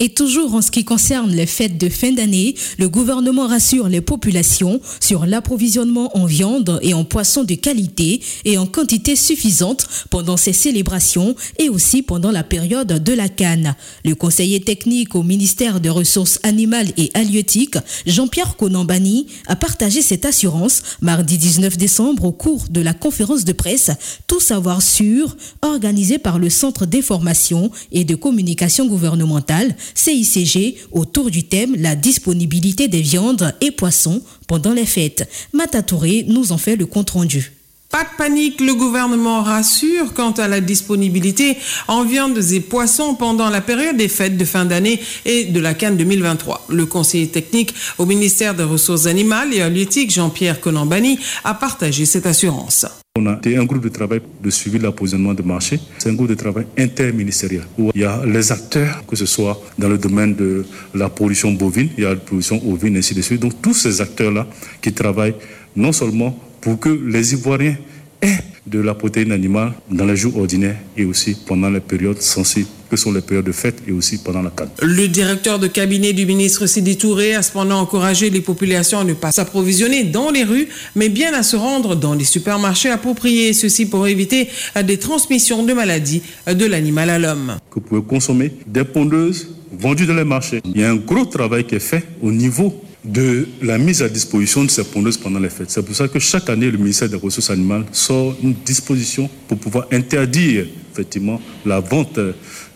Et 0.00 0.10
toujours 0.10 0.54
en 0.54 0.62
ce 0.62 0.70
qui 0.70 0.84
concerne 0.84 1.32
les 1.32 1.44
fêtes 1.44 1.76
de 1.76 1.88
fin 1.88 2.12
d'année, 2.12 2.54
le 2.78 2.88
gouvernement 2.88 3.48
rassure 3.48 3.88
les 3.88 4.00
populations 4.00 4.80
sur 5.00 5.26
l'approvisionnement 5.26 6.16
en 6.16 6.24
viande 6.24 6.78
et 6.82 6.94
en 6.94 7.02
poisson 7.02 7.42
de 7.42 7.54
qualité 7.54 8.20
et 8.44 8.58
en 8.58 8.66
quantité 8.66 9.16
suffisante 9.16 9.88
pendant 10.08 10.36
ces 10.36 10.52
célébrations 10.52 11.34
et 11.58 11.68
aussi 11.68 12.02
pendant 12.02 12.30
la 12.30 12.44
période 12.44 13.02
de 13.02 13.12
la 13.12 13.28
canne. 13.28 13.74
Le 14.04 14.14
conseiller 14.14 14.60
technique 14.60 15.16
au 15.16 15.24
ministère 15.24 15.80
des 15.80 15.90
Ressources 15.90 16.38
animales 16.44 16.92
et 16.96 17.10
halieutiques, 17.14 17.78
Jean-Pierre 18.06 18.56
Konambani, 18.56 19.26
a 19.48 19.56
partagé 19.56 20.00
cette 20.00 20.26
assurance 20.26 20.82
mardi 21.00 21.38
19 21.38 21.76
décembre 21.76 22.26
au 22.26 22.32
cours 22.32 22.66
de 22.70 22.80
la 22.80 22.94
conférence 22.94 23.44
de 23.44 23.52
presse 23.52 23.90
Tout 24.28 24.38
savoir 24.38 24.80
sûr 24.80 25.36
organisée 25.60 26.18
par 26.18 26.38
le 26.38 26.50
Centre 26.50 26.86
d'information 26.86 27.72
et 27.90 28.04
de 28.04 28.14
communication 28.14 28.86
gouvernementale 28.86 29.74
CICG 29.94 30.76
autour 30.92 31.30
du 31.30 31.44
thème 31.44 31.76
la 31.76 31.94
disponibilité 31.94 32.88
des 32.88 33.00
viandes 33.00 33.54
et 33.60 33.70
poissons 33.70 34.22
pendant 34.46 34.72
les 34.72 34.86
fêtes. 34.86 35.28
Matatouré 35.52 36.24
nous 36.28 36.52
en 36.52 36.58
fait 36.58 36.76
le 36.76 36.86
compte-rendu. 36.86 37.52
Pas 37.90 38.04
de 38.04 38.08
panique, 38.18 38.60
le 38.60 38.74
gouvernement 38.74 39.42
rassure 39.42 40.12
quant 40.12 40.32
à 40.32 40.46
la 40.46 40.60
disponibilité 40.60 41.56
en 41.86 42.04
viandes 42.04 42.38
et 42.52 42.60
poissons 42.60 43.14
pendant 43.14 43.48
la 43.48 43.62
période 43.62 43.96
des 43.96 44.08
fêtes 44.08 44.36
de 44.36 44.44
fin 44.44 44.66
d'année 44.66 45.00
et 45.24 45.44
de 45.44 45.58
la 45.58 45.72
Cannes 45.72 45.96
2023. 45.96 46.66
Le 46.68 46.84
conseiller 46.84 47.28
technique 47.28 47.74
au 47.96 48.04
ministère 48.04 48.54
des 48.54 48.64
Ressources 48.64 49.06
animales 49.06 49.54
et 49.54 49.62
halieutiques, 49.62 50.12
Jean-Pierre 50.12 50.60
Conambani, 50.60 51.18
a 51.44 51.54
partagé 51.54 52.04
cette 52.04 52.26
assurance. 52.26 52.84
On 53.18 53.26
a 53.26 53.40
un 53.44 53.64
groupe 53.64 53.82
de 53.82 53.88
travail 53.88 54.20
de 54.40 54.48
suivi 54.48 54.78
de 54.78 54.84
l'approvisionnement 54.84 55.34
de 55.34 55.42
marché. 55.42 55.80
C'est 55.98 56.08
un 56.08 56.14
groupe 56.14 56.28
de 56.28 56.34
travail 56.34 56.66
interministériel 56.78 57.64
où 57.76 57.90
il 57.92 58.02
y 58.02 58.04
a 58.04 58.22
les 58.24 58.52
acteurs, 58.52 59.04
que 59.08 59.16
ce 59.16 59.26
soit 59.26 59.60
dans 59.76 59.88
le 59.88 59.98
domaine 59.98 60.36
de 60.36 60.64
la 60.94 61.08
production 61.08 61.50
bovine, 61.50 61.88
il 61.98 62.04
y 62.04 62.06
a 62.06 62.10
la 62.10 62.16
production 62.16 62.62
ovine, 62.70 62.96
ainsi 62.96 63.14
de 63.14 63.22
suite. 63.22 63.40
Donc 63.40 63.60
tous 63.60 63.74
ces 63.74 64.00
acteurs-là 64.00 64.46
qui 64.80 64.92
travaillent 64.92 65.34
non 65.74 65.90
seulement 65.90 66.38
pour 66.60 66.78
que 66.78 66.90
les 66.90 67.32
Ivoiriens 67.34 67.76
aient 68.22 68.38
de 68.66 68.80
la 68.80 68.94
protéine 68.94 69.32
animale 69.32 69.72
dans 69.90 70.04
les 70.04 70.16
jours 70.16 70.36
ordinaires 70.36 70.76
et 70.96 71.04
aussi 71.04 71.36
pendant 71.46 71.70
les 71.70 71.80
périodes 71.80 72.20
sensibles 72.20 72.68
que 72.90 72.96
sont 72.96 73.12
les 73.12 73.20
périodes 73.20 73.44
de 73.44 73.52
fête 73.52 73.82
et 73.86 73.92
aussi 73.92 74.18
pendant 74.18 74.42
la 74.42 74.50
canne. 74.50 74.70
Le 74.82 75.08
directeur 75.08 75.58
de 75.58 75.66
cabinet 75.66 76.12
du 76.12 76.26
ministre 76.26 76.66
Sidi 76.66 76.96
Touré 76.96 77.34
a 77.34 77.42
cependant 77.42 77.80
encouragé 77.80 78.30
les 78.30 78.40
populations 78.40 79.00
à 79.00 79.04
ne 79.04 79.14
pas 79.14 79.32
s'approvisionner 79.32 80.04
dans 80.04 80.30
les 80.30 80.44
rues, 80.44 80.68
mais 80.94 81.08
bien 81.08 81.34
à 81.34 81.42
se 81.42 81.56
rendre 81.56 81.96
dans 81.96 82.14
les 82.14 82.24
supermarchés 82.24 82.90
appropriés, 82.90 83.52
ceci 83.52 83.86
pour 83.86 84.06
éviter 84.06 84.48
des 84.84 84.96
transmissions 84.98 85.64
de 85.64 85.72
maladies 85.72 86.22
de 86.46 86.64
l'animal 86.64 87.10
à 87.10 87.18
l'homme. 87.18 87.56
Que 87.70 87.74
vous 87.74 87.80
pouvez 87.80 88.02
consommer 88.02 88.52
des 88.66 88.84
pondeuses 88.84 89.48
vendues 89.78 90.06
dans 90.06 90.14
les 90.14 90.24
marchés. 90.24 90.60
Il 90.64 90.80
y 90.80 90.84
a 90.84 90.90
un 90.90 90.96
gros 90.96 91.26
travail 91.26 91.64
qui 91.64 91.74
est 91.74 91.80
fait 91.80 92.04
au 92.22 92.32
niveau 92.32 92.82
de 93.04 93.46
la 93.62 93.78
mise 93.78 94.02
à 94.02 94.08
disposition 94.08 94.64
de 94.64 94.70
ces 94.70 94.84
pondeuses 94.84 95.16
pendant 95.16 95.38
les 95.38 95.48
fêtes. 95.50 95.70
C'est 95.70 95.82
pour 95.84 95.94
ça 95.94 96.08
que 96.08 96.18
chaque 96.18 96.48
année, 96.50 96.70
le 96.70 96.78
ministère 96.78 97.08
des 97.08 97.16
Ressources 97.16 97.50
animales 97.50 97.84
sort 97.92 98.36
une 98.42 98.54
disposition 98.64 99.30
pour 99.46 99.58
pouvoir 99.58 99.86
interdire 99.92 100.66
effectivement 100.92 101.40
la 101.64 101.78
vente, 101.80 102.18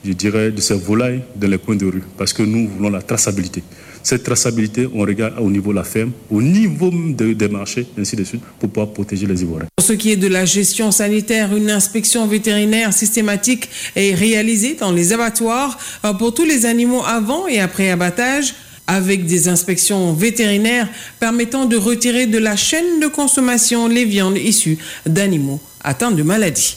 je 0.05 0.12
dirais, 0.12 0.50
de 0.52 0.61
ces 0.61 0.75
volailles 0.75 1.23
dans 1.35 1.49
les 1.49 1.59
coins 1.59 1.75
de 1.76 1.87
rue, 1.87 2.02
parce 2.17 2.33
que 2.33 2.43
nous 2.45 2.69
voulons 2.69 2.91
la 2.91 3.02
traçabilité. 3.02 3.62
Cette 4.05 4.23
traçabilité, 4.25 4.88
on 4.95 5.00
regarde 5.00 5.35
au 5.41 5.49
niveau 5.50 5.71
de 5.71 5.76
la 5.76 5.85
ferme, 5.85 6.11
au 6.31 6.41
niveau 6.43 6.91
de- 6.93 7.33
des 7.35 7.49
marchés, 7.49 7.87
ainsi 7.99 8.17
de 8.17 8.25
suite, 8.25 8.43
pour 8.59 8.69
pouvoir 8.69 8.93
protéger 8.93 9.26
les 9.26 9.43
Ivoiriens. 9.43 9.69
Pour 9.76 9.87
ce 9.87 9.93
qui 9.93 10.11
est 10.11 10.17
de 10.17 10.26
la 10.29 10.45
gestion 10.45 10.91
sanitaire, 10.91 11.55
une 11.57 11.71
inspection 11.71 12.26
vétérinaire 12.26 12.93
systématique 12.93 13.69
est 13.95 14.14
réalisée 14.14 14.75
dans 14.79 14.91
les 14.93 15.12
abattoirs 15.12 15.79
euh, 16.05 16.12
pour 16.14 16.35
tous 16.35 16.45
les 16.45 16.67
animaux 16.67 17.02
avant 17.05 17.47
et 17.47 17.61
après 17.61 17.91
abattage 17.91 18.55
avec 18.87 19.27
des 19.27 19.49
inspections 19.49 20.12
vétérinaires 20.12 20.89
permettant 21.21 21.65
de 21.65 21.77
retirer 21.77 22.27
de 22.27 22.39
la 22.39 22.57
chaîne 22.57 23.01
de 23.01 23.07
consommation 23.07 23.89
les 23.89 24.05
viandes 24.05 24.39
issues 24.39 24.79
d'animaux 25.07 25.61
atteints 25.83 26.12
de 26.12 26.23
maladies. 26.23 26.77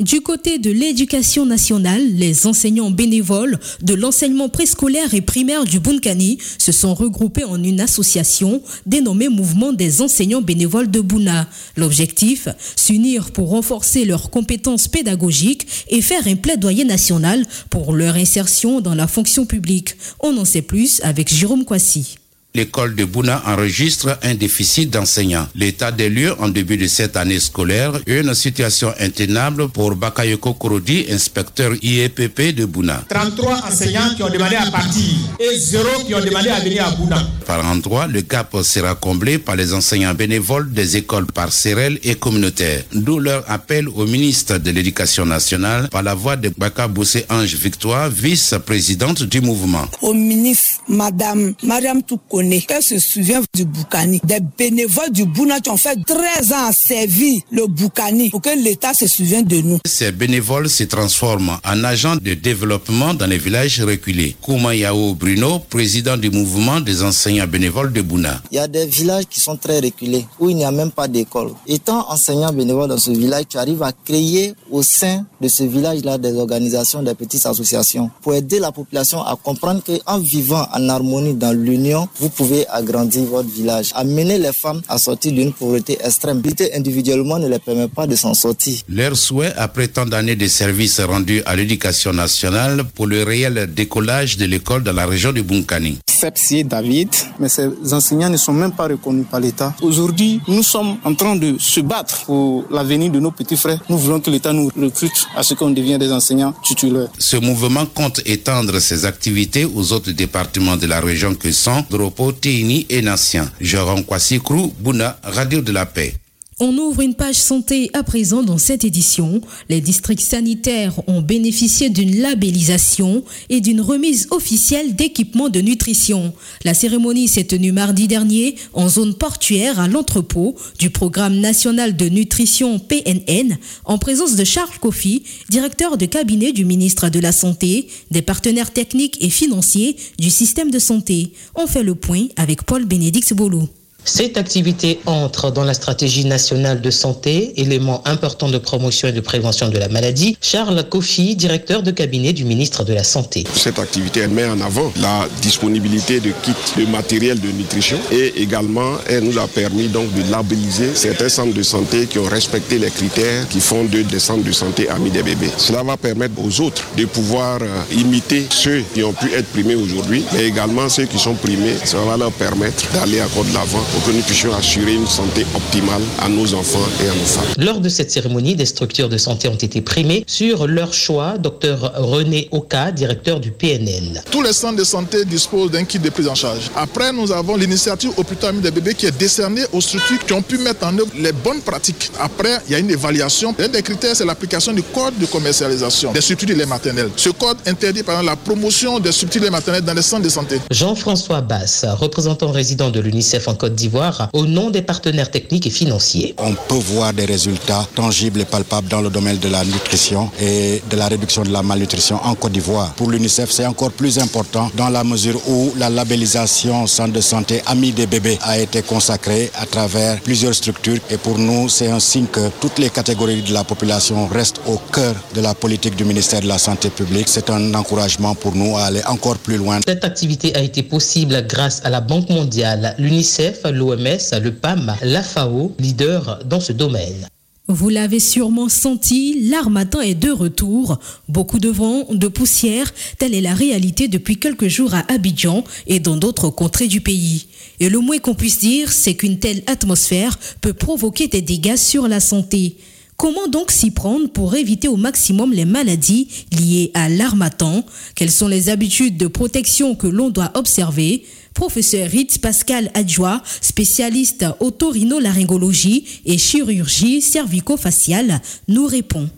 Du 0.00 0.22
côté 0.22 0.58
de 0.58 0.70
l'éducation 0.70 1.44
nationale, 1.44 2.02
les 2.14 2.46
enseignants 2.46 2.90
bénévoles 2.90 3.58
de 3.82 3.92
l'enseignement 3.92 4.48
préscolaire 4.48 5.12
et 5.12 5.20
primaire 5.20 5.64
du 5.66 5.78
Bunkani 5.78 6.38
se 6.56 6.72
sont 6.72 6.94
regroupés 6.94 7.44
en 7.44 7.62
une 7.62 7.82
association 7.82 8.62
dénommée 8.86 9.28
Mouvement 9.28 9.74
des 9.74 10.00
enseignants 10.00 10.40
bénévoles 10.40 10.90
de 10.90 11.00
Bouna. 11.00 11.50
L'objectif, 11.76 12.48
s'unir 12.76 13.30
pour 13.30 13.50
renforcer 13.50 14.06
leurs 14.06 14.30
compétences 14.30 14.88
pédagogiques 14.88 15.66
et 15.90 16.00
faire 16.00 16.26
un 16.26 16.36
plaidoyer 16.36 16.86
national 16.86 17.44
pour 17.68 17.92
leur 17.92 18.14
insertion 18.14 18.80
dans 18.80 18.94
la 18.94 19.06
fonction 19.06 19.44
publique. 19.44 19.96
On 20.20 20.34
en 20.38 20.46
sait 20.46 20.62
plus 20.62 21.02
avec 21.02 21.28
Jérôme 21.28 21.66
Kwasi. 21.66 22.16
L'école 22.52 22.96
de 22.96 23.04
Bouna 23.04 23.42
enregistre 23.46 24.18
un 24.22 24.34
déficit 24.34 24.90
d'enseignants. 24.90 25.46
L'état 25.54 25.92
des 25.92 26.08
lieux 26.10 26.34
en 26.40 26.48
début 26.48 26.76
de 26.76 26.88
cette 26.88 27.16
année 27.16 27.38
scolaire 27.38 27.92
est 28.08 28.20
une 28.20 28.34
situation 28.34 28.92
intenable 28.98 29.68
pour 29.68 29.94
Bakayoko 29.94 30.54
Korodi, 30.54 31.06
inspecteur 31.10 31.72
IEPP 31.80 32.54
de 32.56 32.64
Bouna. 32.64 33.04
33 33.08 33.66
enseignants 33.68 34.14
qui 34.16 34.24
ont 34.24 34.28
demandé 34.30 34.56
à 34.56 34.68
partir 34.68 35.04
et 35.38 35.56
zéro 35.56 35.88
qui 36.04 36.12
ont 36.14 36.20
demandé 36.24 36.48
à 36.48 36.58
venir 36.58 36.84
à 36.86 36.90
Bouna. 36.90 37.22
Par 37.46 37.64
endroit, 37.64 38.08
le 38.08 38.20
gap 38.22 38.56
sera 38.62 38.96
comblé 38.96 39.38
par 39.38 39.54
les 39.54 39.72
enseignants 39.72 40.14
bénévoles 40.14 40.72
des 40.72 40.96
écoles 40.96 41.26
parcelles 41.26 42.00
et 42.02 42.16
communautaires. 42.16 42.82
D'où 42.92 43.20
leur 43.20 43.48
appel 43.48 43.88
au 43.88 44.06
ministre 44.06 44.58
de 44.58 44.70
l'Éducation 44.72 45.24
nationale 45.24 45.88
par 45.88 46.02
la 46.02 46.14
voix 46.14 46.34
de 46.36 46.50
Baka 46.58 46.88
Boussé 46.88 47.26
Ange 47.30 47.54
Victoire, 47.54 48.10
vice-présidente 48.10 49.22
du 49.22 49.40
mouvement. 49.40 49.86
au 50.02 50.14
ministre, 50.14 50.80
Madame 50.88 51.54
Mariam 51.62 52.02
Qu'elle 52.40 52.82
se 52.82 52.98
souvient 52.98 53.42
du 53.54 53.64
Boukani? 53.64 54.20
Des 54.24 54.38
bénévoles 54.40 55.10
du 55.12 55.24
Bouna 55.24 55.60
qui 55.60 55.70
ont 55.70 55.76
fait 55.76 55.96
13 56.06 56.52
ans 56.52 56.68
à 56.68 56.72
servir 56.72 57.42
le 57.50 57.66
Boukani 57.66 58.30
pour 58.30 58.40
que 58.40 58.50
l'État 58.62 58.94
se 58.94 59.06
souvienne 59.06 59.44
de 59.44 59.60
nous. 59.60 59.78
Ces 59.84 60.10
bénévoles 60.12 60.70
se 60.70 60.84
transforment 60.84 61.58
en 61.64 61.84
agents 61.84 62.16
de 62.16 62.34
développement 62.34 63.12
dans 63.14 63.26
les 63.26 63.38
villages 63.38 63.80
reculés. 63.82 64.36
Kouma 64.40 64.74
Yao 64.74 65.14
Bruno, 65.14 65.58
président 65.58 66.16
du 66.16 66.30
mouvement 66.30 66.80
des 66.80 67.02
enseignants 67.02 67.46
bénévoles 67.46 67.92
de 67.92 68.00
Bouna. 68.00 68.40
Il 68.50 68.56
y 68.56 68.58
a 68.58 68.68
des 68.68 68.86
villages 68.86 69.24
qui 69.28 69.40
sont 69.40 69.56
très 69.56 69.80
reculés, 69.80 70.24
où 70.38 70.48
il 70.48 70.56
n'y 70.56 70.64
a 70.64 70.70
même 70.72 70.90
pas 70.90 71.08
d'école. 71.08 71.50
Étant 71.66 72.08
enseignant 72.10 72.52
bénévole 72.52 72.88
dans 72.88 72.98
ce 72.98 73.10
village, 73.10 73.44
tu 73.48 73.58
arrives 73.58 73.82
à 73.82 73.92
créer 73.92 74.54
au 74.70 74.82
sein 74.82 75.26
de 75.40 75.48
ce 75.48 75.64
village-là 75.64 76.16
des 76.16 76.34
organisations, 76.36 77.02
des 77.02 77.14
petites 77.14 77.44
associations, 77.44 78.10
pour 78.22 78.34
aider 78.34 78.58
la 78.58 78.72
population 78.72 79.22
à 79.22 79.36
comprendre 79.36 79.82
qu'en 79.84 80.18
vivant 80.18 80.66
en 80.72 80.88
harmonie 80.88 81.34
dans 81.34 81.52
l'union, 81.52 82.08
vous 82.18 82.29
pouvez 82.30 82.66
agrandir 82.68 83.24
votre 83.24 83.48
village. 83.48 83.90
Amener 83.94 84.38
les 84.38 84.52
femmes 84.52 84.80
à 84.88 84.98
sortir 84.98 85.32
d'une 85.32 85.52
pauvreté 85.52 85.98
extrême. 86.02 86.40
Lutter 86.42 86.74
individuellement 86.74 87.38
ne 87.38 87.48
les 87.48 87.58
permet 87.58 87.88
pas 87.88 88.06
de 88.06 88.16
s'en 88.16 88.34
sortir. 88.34 88.80
Leur 88.88 89.16
souhait, 89.16 89.52
après 89.56 89.88
tant 89.88 90.06
d'années 90.06 90.36
de 90.36 90.46
services 90.46 91.00
rendus 91.00 91.42
à 91.46 91.56
l'éducation 91.56 92.12
nationale, 92.12 92.84
pour 92.94 93.06
le 93.06 93.22
réel 93.22 93.70
décollage 93.74 94.36
de 94.36 94.44
l'école 94.46 94.82
dans 94.82 94.92
la 94.92 95.06
région 95.06 95.32
du 95.32 95.42
Bunkani. 95.42 95.98
Sepsi 96.08 96.64
David, 96.64 97.08
mais 97.38 97.48
ces 97.48 97.68
enseignants 97.92 98.28
ne 98.28 98.36
sont 98.36 98.52
même 98.52 98.72
pas 98.72 98.86
reconnus 98.86 99.24
par 99.30 99.40
l'État. 99.40 99.74
Aujourd'hui, 99.80 100.40
nous 100.48 100.62
sommes 100.62 100.98
en 101.04 101.14
train 101.14 101.34
de 101.36 101.56
se 101.58 101.80
battre 101.80 102.24
pour 102.26 102.64
l'avenir 102.70 103.10
de 103.10 103.18
nos 103.20 103.30
petits 103.30 103.56
frères. 103.56 103.80
Nous 103.88 103.96
voulons 103.96 104.20
que 104.20 104.28
l'État 104.30 104.52
nous 104.52 104.70
recrute 104.78 105.26
à 105.34 105.42
ce 105.42 105.54
qu'on 105.54 105.70
devienne 105.70 105.98
des 105.98 106.12
enseignants 106.12 106.52
titulaires. 106.62 107.08
Ce 107.18 107.36
mouvement 107.36 107.86
compte 107.86 108.20
étendre 108.26 108.78
ses 108.80 109.06
activités 109.06 109.64
aux 109.64 109.92
autres 109.92 110.10
départements 110.10 110.76
de 110.76 110.86
la 110.86 111.00
région 111.00 111.34
que 111.34 111.50
sont 111.52 111.84
Dropo, 111.88 112.19
Téini 112.30 112.86
et 112.90 113.00
Nassien. 113.02 113.50
Jérôme 113.60 114.04
Kwasikrou, 114.04 114.74
Bouna, 114.78 115.18
Radio 115.22 115.62
de 115.62 115.72
la 115.72 115.86
Paix. 115.86 116.19
On 116.62 116.76
ouvre 116.76 117.00
une 117.00 117.14
page 117.14 117.36
santé 117.36 117.88
à 117.94 118.02
présent 118.02 118.42
dans 118.42 118.58
cette 118.58 118.84
édition. 118.84 119.40
Les 119.70 119.80
districts 119.80 120.20
sanitaires 120.20 121.00
ont 121.06 121.22
bénéficié 121.22 121.88
d'une 121.88 122.20
labellisation 122.20 123.24
et 123.48 123.62
d'une 123.62 123.80
remise 123.80 124.26
officielle 124.30 124.94
d'équipements 124.94 125.48
de 125.48 125.62
nutrition. 125.62 126.34
La 126.66 126.74
cérémonie 126.74 127.28
s'est 127.28 127.44
tenue 127.44 127.72
mardi 127.72 128.08
dernier 128.08 128.56
en 128.74 128.90
zone 128.90 129.14
portuaire 129.14 129.80
à 129.80 129.88
l'entrepôt 129.88 130.54
du 130.78 130.90
programme 130.90 131.40
national 131.40 131.96
de 131.96 132.10
nutrition 132.10 132.78
PNN 132.78 133.56
en 133.86 133.96
présence 133.96 134.36
de 134.36 134.44
Charles 134.44 134.78
Kofi, 134.80 135.22
directeur 135.48 135.96
de 135.96 136.04
cabinet 136.04 136.52
du 136.52 136.66
ministre 136.66 137.08
de 137.08 137.20
la 137.20 137.32
Santé, 137.32 137.88
des 138.10 138.20
partenaires 138.20 138.70
techniques 138.70 139.16
et 139.24 139.30
financiers 139.30 139.96
du 140.18 140.28
système 140.28 140.70
de 140.70 140.78
santé. 140.78 141.32
On 141.54 141.66
fait 141.66 141.82
le 141.82 141.94
point 141.94 142.26
avec 142.36 142.64
Paul 142.64 142.84
Bénédicte 142.84 143.32
Boulou. 143.32 143.66
Cette 144.04 144.36
activité 144.36 145.00
entre 145.06 145.50
dans 145.50 145.64
la 145.64 145.74
stratégie 145.74 146.24
nationale 146.24 146.80
de 146.80 146.90
santé, 146.90 147.52
élément 147.56 148.02
important 148.06 148.48
de 148.48 148.58
promotion 148.58 149.08
et 149.08 149.12
de 149.12 149.20
prévention 149.20 149.68
de 149.68 149.78
la 149.78 149.88
maladie. 149.88 150.36
Charles 150.40 150.82
Kofi, 150.88 151.36
directeur 151.36 151.82
de 151.82 151.90
cabinet 151.90 152.32
du 152.32 152.44
ministre 152.44 152.84
de 152.84 152.92
la 152.92 153.04
Santé. 153.04 153.44
Cette 153.54 153.78
activité, 153.78 154.20
elle 154.20 154.30
met 154.30 154.46
en 154.46 154.60
avant 154.60 154.92
la 155.00 155.28
disponibilité 155.42 156.20
de 156.20 156.32
kits 156.42 156.80
de 156.80 156.86
matériel 156.86 157.40
de 157.40 157.48
nutrition 157.48 157.98
et 158.10 158.42
également, 158.42 158.92
elle 159.08 159.24
nous 159.24 159.38
a 159.38 159.46
permis 159.46 159.88
donc 159.88 160.12
de 160.14 160.30
labelliser 160.30 160.94
certains 160.94 161.28
centres 161.28 161.54
de 161.54 161.62
santé 161.62 162.06
qui 162.06 162.18
ont 162.18 162.24
respecté 162.24 162.78
les 162.78 162.90
critères 162.90 163.48
qui 163.48 163.60
font 163.60 163.84
d'eux 163.84 164.04
des 164.04 164.18
centres 164.18 164.44
de 164.44 164.52
santé 164.52 164.88
amis 164.88 165.10
des 165.10 165.22
bébés. 165.22 165.50
Cela 165.56 165.82
va 165.82 165.96
permettre 165.96 166.34
aux 166.42 166.60
autres 166.60 166.84
de 166.96 167.04
pouvoir 167.04 167.58
euh, 167.62 167.94
imiter 167.94 168.46
ceux 168.50 168.82
qui 168.94 169.02
ont 169.02 169.12
pu 169.12 169.32
être 169.32 169.46
primés 169.46 169.74
aujourd'hui, 169.74 170.24
mais 170.32 170.44
également 170.44 170.88
ceux 170.88 171.04
qui 171.04 171.18
sont 171.18 171.34
primés, 171.34 171.74
ça 171.84 171.98
va 171.98 172.16
leur 172.16 172.32
permettre 172.32 172.84
d'aller 172.92 173.22
encore 173.22 173.44
de 173.44 173.54
l'avant 173.54 173.84
pour 173.92 174.02
que 174.04 174.10
nous 174.12 174.22
puissions 174.22 174.54
assurer 174.54 174.94
une 174.94 175.06
santé 175.06 175.46
optimale 175.54 176.02
à 176.20 176.28
nos 176.28 176.54
enfants 176.54 176.86
et 177.02 177.08
à 177.08 177.14
nos 177.14 177.24
femmes. 177.24 177.44
Lors 177.58 177.80
de 177.80 177.88
cette 177.88 178.10
cérémonie, 178.10 178.54
des 178.54 178.66
structures 178.66 179.08
de 179.08 179.18
santé 179.18 179.48
ont 179.48 179.54
été 179.54 179.80
primées 179.80 180.24
sur 180.26 180.66
leur 180.66 180.92
choix. 180.92 181.38
Docteur 181.38 181.92
René 181.96 182.48
Oka, 182.52 182.92
directeur 182.92 183.40
du 183.40 183.50
PNL. 183.50 184.22
Tous 184.30 184.42
les 184.42 184.52
centres 184.52 184.76
de 184.76 184.84
santé 184.84 185.24
disposent 185.24 185.70
d'un 185.70 185.84
kit 185.84 185.98
de 185.98 186.10
prise 186.10 186.28
en 186.28 186.34
charge. 186.34 186.70
Après, 186.76 187.12
nous 187.12 187.32
avons 187.32 187.56
l'initiative 187.56 188.10
Hôpital 188.16 188.60
des 188.60 188.70
bébés 188.70 188.94
qui 188.94 189.06
est 189.06 189.16
décernée 189.16 189.62
aux 189.72 189.80
structures 189.80 190.24
qui 190.24 190.32
ont 190.32 190.42
pu 190.42 190.58
mettre 190.58 190.86
en 190.86 190.96
œuvre 190.98 191.10
les 191.18 191.32
bonnes 191.32 191.60
pratiques. 191.60 192.10
Après, 192.18 192.58
il 192.66 192.72
y 192.72 192.74
a 192.74 192.78
une 192.78 192.90
évaluation. 192.90 193.54
L'un 193.58 193.68
des 193.68 193.82
critères, 193.82 194.16
c'est 194.16 194.24
l'application 194.24 194.72
du 194.72 194.82
code 194.82 195.18
de 195.18 195.26
commercialisation 195.26 196.12
des 196.12 196.20
structures 196.20 196.56
de 196.56 196.64
maternelles. 196.64 197.10
Ce 197.16 197.30
code 197.30 197.56
interdit 197.66 198.02
par 198.02 198.16
exemple 198.16 198.30
la 198.30 198.36
promotion 198.36 198.98
des 198.98 199.12
structures 199.12 199.50
maternelles 199.50 199.84
dans 199.84 199.94
les 199.94 200.02
centres 200.02 200.22
de 200.22 200.28
santé. 200.28 200.60
Jean-François 200.70 201.40
Basse, 201.40 201.84
représentant 201.98 202.50
résident 202.50 202.90
de 202.90 203.00
l'UNICEF 203.00 203.48
en 203.48 203.54
Côte 203.54 203.74
d'Ivoire, 203.80 204.28
au 204.32 204.46
nom 204.46 204.70
des 204.70 204.82
partenaires 204.82 205.30
techniques 205.30 205.66
et 205.66 205.70
financiers. 205.70 206.34
On 206.38 206.54
peut 206.54 206.74
voir 206.94 207.12
des 207.12 207.24
résultats 207.24 207.86
tangibles 207.94 208.40
et 208.40 208.44
palpables 208.44 208.88
dans 208.88 209.00
le 209.00 209.10
domaine 209.10 209.38
de 209.38 209.48
la 209.48 209.64
nutrition 209.64 210.30
et 210.40 210.82
de 210.90 210.96
la 210.96 211.08
réduction 211.08 211.42
de 211.42 211.50
la 211.50 211.62
malnutrition 211.62 212.16
en 212.22 212.34
Côte 212.34 212.52
d'Ivoire. 212.52 212.92
Pour 212.94 213.10
l'UNICEF, 213.10 213.50
c'est 213.50 213.66
encore 213.66 213.90
plus 213.92 214.18
important 214.18 214.70
dans 214.76 214.88
la 214.88 215.04
mesure 215.04 215.40
où 215.48 215.72
la 215.76 215.88
labellisation 215.90 216.86
centre 216.86 217.12
de 217.12 217.20
santé 217.20 217.62
Amis 217.66 217.92
des 217.92 218.06
bébés 218.06 218.38
a 218.42 218.58
été 218.58 218.82
consacrée 218.82 219.50
à 219.58 219.66
travers 219.66 220.20
plusieurs 220.20 220.54
structures 220.54 220.98
et 221.10 221.16
pour 221.16 221.38
nous, 221.38 221.68
c'est 221.68 221.88
un 221.88 222.00
signe 222.00 222.26
que 222.26 222.48
toutes 222.60 222.78
les 222.78 222.90
catégories 222.90 223.42
de 223.42 223.52
la 223.52 223.64
population 223.64 224.26
restent 224.26 224.60
au 224.66 224.78
cœur 224.92 225.14
de 225.34 225.40
la 225.40 225.54
politique 225.54 225.96
du 225.96 226.04
ministère 226.04 226.40
de 226.40 226.48
la 226.48 226.58
Santé 226.58 226.90
publique. 226.90 227.28
C'est 227.28 227.50
un 227.50 227.74
encouragement 227.74 228.34
pour 228.34 228.54
nous 228.54 228.76
à 228.76 228.84
aller 228.84 229.02
encore 229.06 229.38
plus 229.38 229.56
loin. 229.56 229.80
Cette 229.86 230.04
activité 230.04 230.54
a 230.56 230.60
été 230.60 230.82
possible 230.82 231.46
grâce 231.48 231.80
à 231.84 231.90
la 231.90 232.00
Banque 232.00 232.28
mondiale, 232.28 232.94
l'UNICEF, 232.98 233.60
l'OMS 233.70 234.40
le 234.42 234.50
PAM, 234.50 234.94
la 235.02 235.22
FAO, 235.22 235.74
leader 235.78 236.40
dans 236.44 236.60
ce 236.60 236.72
domaine. 236.72 237.26
Vous 237.72 237.88
l'avez 237.88 238.18
sûrement 238.18 238.68
senti, 238.68 239.48
l'armatan 239.48 240.00
est 240.00 240.16
de 240.16 240.32
retour. 240.32 240.98
Beaucoup 241.28 241.60
de 241.60 241.68
vent, 241.68 242.04
de 242.10 242.26
poussière, 242.26 242.92
telle 243.16 243.32
est 243.32 243.40
la 243.40 243.54
réalité 243.54 244.08
depuis 244.08 244.38
quelques 244.38 244.66
jours 244.66 244.92
à 244.92 245.04
Abidjan 245.12 245.62
et 245.86 246.00
dans 246.00 246.16
d'autres 246.16 246.50
contrées 246.50 246.88
du 246.88 247.00
pays. 247.00 247.46
Et 247.78 247.88
le 247.88 248.00
moins 248.00 248.18
qu'on 248.18 248.34
puisse 248.34 248.58
dire, 248.58 248.90
c'est 248.90 249.14
qu'une 249.14 249.38
telle 249.38 249.62
atmosphère 249.68 250.36
peut 250.60 250.72
provoquer 250.72 251.28
des 251.28 251.42
dégâts 251.42 251.76
sur 251.76 252.08
la 252.08 252.18
santé. 252.18 252.76
Comment 253.16 253.48
donc 253.48 253.70
s'y 253.70 253.90
prendre 253.90 254.28
pour 254.30 254.56
éviter 254.56 254.88
au 254.88 254.96
maximum 254.96 255.52
les 255.52 255.66
maladies 255.66 256.26
liées 256.58 256.90
à 256.94 257.08
l'armatan 257.08 257.84
Quelles 258.16 258.30
sont 258.30 258.48
les 258.48 258.68
habitudes 258.68 259.16
de 259.16 259.26
protection 259.28 259.94
que 259.94 260.06
l'on 260.06 260.30
doit 260.30 260.50
observer? 260.54 261.24
Professeur 261.54 262.08
Ritz 262.08 262.38
Pascal 262.38 262.90
Adjoa, 262.94 263.42
spécialiste 263.60 264.44
otorhinolaryngologie 264.60 266.22
et 266.24 266.38
chirurgie 266.38 267.20
cervico-faciale, 267.20 268.40
nous 268.68 268.86
répond. 268.86 269.28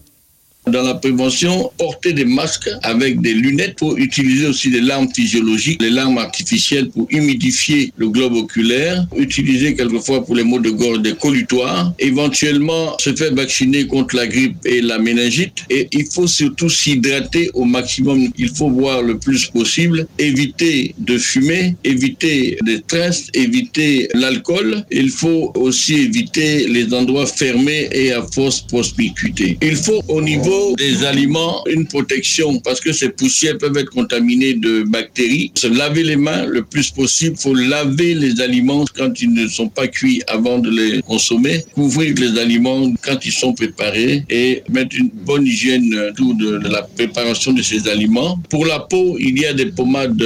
Dans 0.70 0.82
la 0.82 0.94
prévention, 0.94 1.72
porter 1.76 2.12
des 2.12 2.24
masques 2.24 2.70
avec 2.84 3.20
des 3.20 3.34
lunettes 3.34 3.74
pour 3.76 3.96
utiliser 3.96 4.46
aussi 4.46 4.70
des 4.70 4.80
larmes 4.80 5.08
physiologiques, 5.12 5.82
les 5.82 5.90
larmes 5.90 6.18
artificielles 6.18 6.88
pour 6.88 7.08
humidifier 7.10 7.92
le 7.96 8.08
globe 8.08 8.34
oculaire, 8.34 9.04
utiliser 9.16 9.74
quelquefois 9.74 10.24
pour 10.24 10.36
les 10.36 10.44
maux 10.44 10.60
de 10.60 10.70
gorge 10.70 11.02
des 11.02 11.14
collutoires, 11.14 11.92
éventuellement 11.98 12.96
se 13.00 13.12
faire 13.12 13.34
vacciner 13.34 13.88
contre 13.88 14.14
la 14.14 14.28
grippe 14.28 14.56
et 14.64 14.80
la 14.80 14.98
méningite. 15.00 15.64
Et 15.68 15.88
il 15.90 16.06
faut 16.06 16.28
surtout 16.28 16.68
s'hydrater 16.68 17.50
au 17.54 17.64
maximum. 17.64 18.28
Il 18.38 18.50
faut 18.50 18.70
boire 18.70 19.02
le 19.02 19.18
plus 19.18 19.46
possible, 19.46 20.06
éviter 20.20 20.94
de 20.98 21.18
fumer, 21.18 21.74
éviter 21.82 22.56
des 22.64 22.78
stress, 22.78 23.26
éviter 23.34 24.08
l'alcool. 24.14 24.84
Il 24.92 25.10
faut 25.10 25.50
aussi 25.56 25.94
éviter 25.94 26.68
les 26.68 26.94
endroits 26.94 27.26
fermés 27.26 27.88
et 27.90 28.12
à 28.12 28.22
force 28.22 28.60
prospicuité. 28.60 29.58
Il 29.60 29.74
faut 29.74 30.02
au 30.06 30.22
niveau 30.22 30.51
des 30.76 31.04
aliments 31.04 31.62
une 31.66 31.86
protection 31.86 32.58
parce 32.60 32.80
que 32.80 32.92
ces 32.92 33.08
poussières 33.10 33.58
peuvent 33.58 33.76
être 33.76 33.90
contaminées 33.90 34.54
de 34.54 34.82
bactéries. 34.82 35.52
Se 35.54 35.66
laver 35.66 36.04
les 36.04 36.16
mains 36.16 36.44
le 36.46 36.62
plus 36.62 36.90
possible. 36.90 37.36
Faut 37.36 37.54
laver 37.54 38.14
les 38.14 38.40
aliments 38.40 38.84
quand 38.96 39.20
ils 39.20 39.32
ne 39.32 39.46
sont 39.48 39.68
pas 39.68 39.88
cuits 39.88 40.22
avant 40.26 40.58
de 40.58 40.70
les 40.70 41.02
consommer. 41.02 41.64
Couvrir 41.74 42.14
les 42.16 42.38
aliments 42.38 42.92
quand 43.02 43.24
ils 43.24 43.32
sont 43.32 43.52
préparés 43.52 44.24
et 44.30 44.62
mettre 44.68 44.96
une 44.96 45.10
bonne 45.12 45.46
hygiène 45.46 45.94
autour 46.10 46.34
de 46.34 46.58
la 46.68 46.82
préparation 46.82 47.52
de 47.52 47.62
ces 47.62 47.88
aliments. 47.88 48.38
Pour 48.50 48.66
la 48.66 48.80
peau, 48.80 49.16
il 49.18 49.38
y 49.38 49.46
a 49.46 49.52
des 49.52 49.66
pommades 49.66 50.24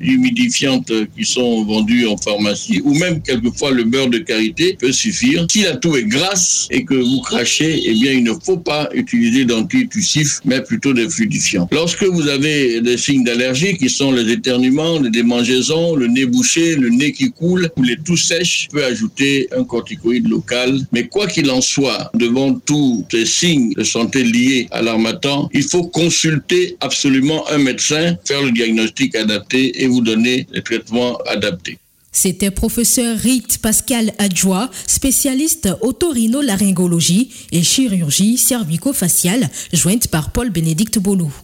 humidifiantes 0.00 0.92
qui 1.16 1.24
sont 1.24 1.64
vendues 1.64 2.06
en 2.06 2.16
pharmacie 2.16 2.80
ou 2.84 2.94
même 2.94 3.22
quelquefois 3.22 3.70
le 3.70 3.84
beurre 3.84 4.08
de 4.08 4.18
karité 4.18 4.76
peut 4.78 4.92
suffire. 4.92 5.46
Si 5.50 5.62
la 5.62 5.76
toux 5.76 5.96
est 5.96 6.04
grasse 6.04 6.68
et 6.70 6.84
que 6.84 6.94
vous 6.94 7.20
crachez, 7.20 7.82
eh 7.86 7.92
bien, 7.92 8.12
il 8.12 8.24
ne 8.24 8.32
faut 8.42 8.56
pas 8.56 8.88
utiliser 8.94 9.44
dans 9.44 9.63
antitussifs, 9.64 10.40
mais 10.44 10.60
plutôt 10.62 10.92
des 10.92 11.08
fluidifiants. 11.08 11.68
Lorsque 11.72 12.04
vous 12.04 12.28
avez 12.28 12.80
des 12.80 12.96
signes 12.96 13.24
d'allergie 13.24 13.76
qui 13.76 13.88
sont 13.88 14.12
les 14.12 14.30
éternuements, 14.30 15.00
les 15.00 15.10
démangeaisons, 15.10 15.96
le 15.96 16.06
nez 16.06 16.26
bouché, 16.26 16.76
le 16.76 16.90
nez 16.90 17.12
qui 17.12 17.30
coule 17.30 17.70
ou 17.76 17.82
les 17.82 17.96
toux 17.96 18.16
sèches, 18.16 18.68
peut 18.70 18.84
ajouter 18.84 19.48
un 19.56 19.64
corticoïde 19.64 20.28
local. 20.28 20.80
Mais 20.92 21.06
quoi 21.08 21.26
qu'il 21.26 21.50
en 21.50 21.60
soit, 21.60 22.10
devant 22.14 22.54
tous 22.54 23.04
ces 23.10 23.26
signes 23.26 23.72
de 23.74 23.84
santé 23.84 24.22
liés 24.22 24.66
à 24.70 24.82
l'armatan, 24.82 25.48
il 25.52 25.62
faut 25.62 25.84
consulter 25.84 26.76
absolument 26.80 27.48
un 27.50 27.58
médecin, 27.58 28.16
faire 28.24 28.42
le 28.42 28.50
diagnostic 28.50 29.14
adapté 29.14 29.82
et 29.82 29.86
vous 29.86 30.00
donner 30.00 30.46
les 30.52 30.62
traitements 30.62 31.16
adaptés. 31.26 31.78
C'était 32.14 32.52
professeur 32.52 33.18
Rite 33.18 33.58
Pascal 33.58 34.12
Adjoa, 34.18 34.70
spécialiste 34.86 35.68
otorhinolaryngologie 35.82 37.30
et 37.50 37.62
chirurgie 37.64 38.38
cervico-faciale, 38.38 39.50
jointe 39.72 40.06
par 40.06 40.30
Paul-Bénédicte 40.30 41.00
Bolou. 41.00 41.34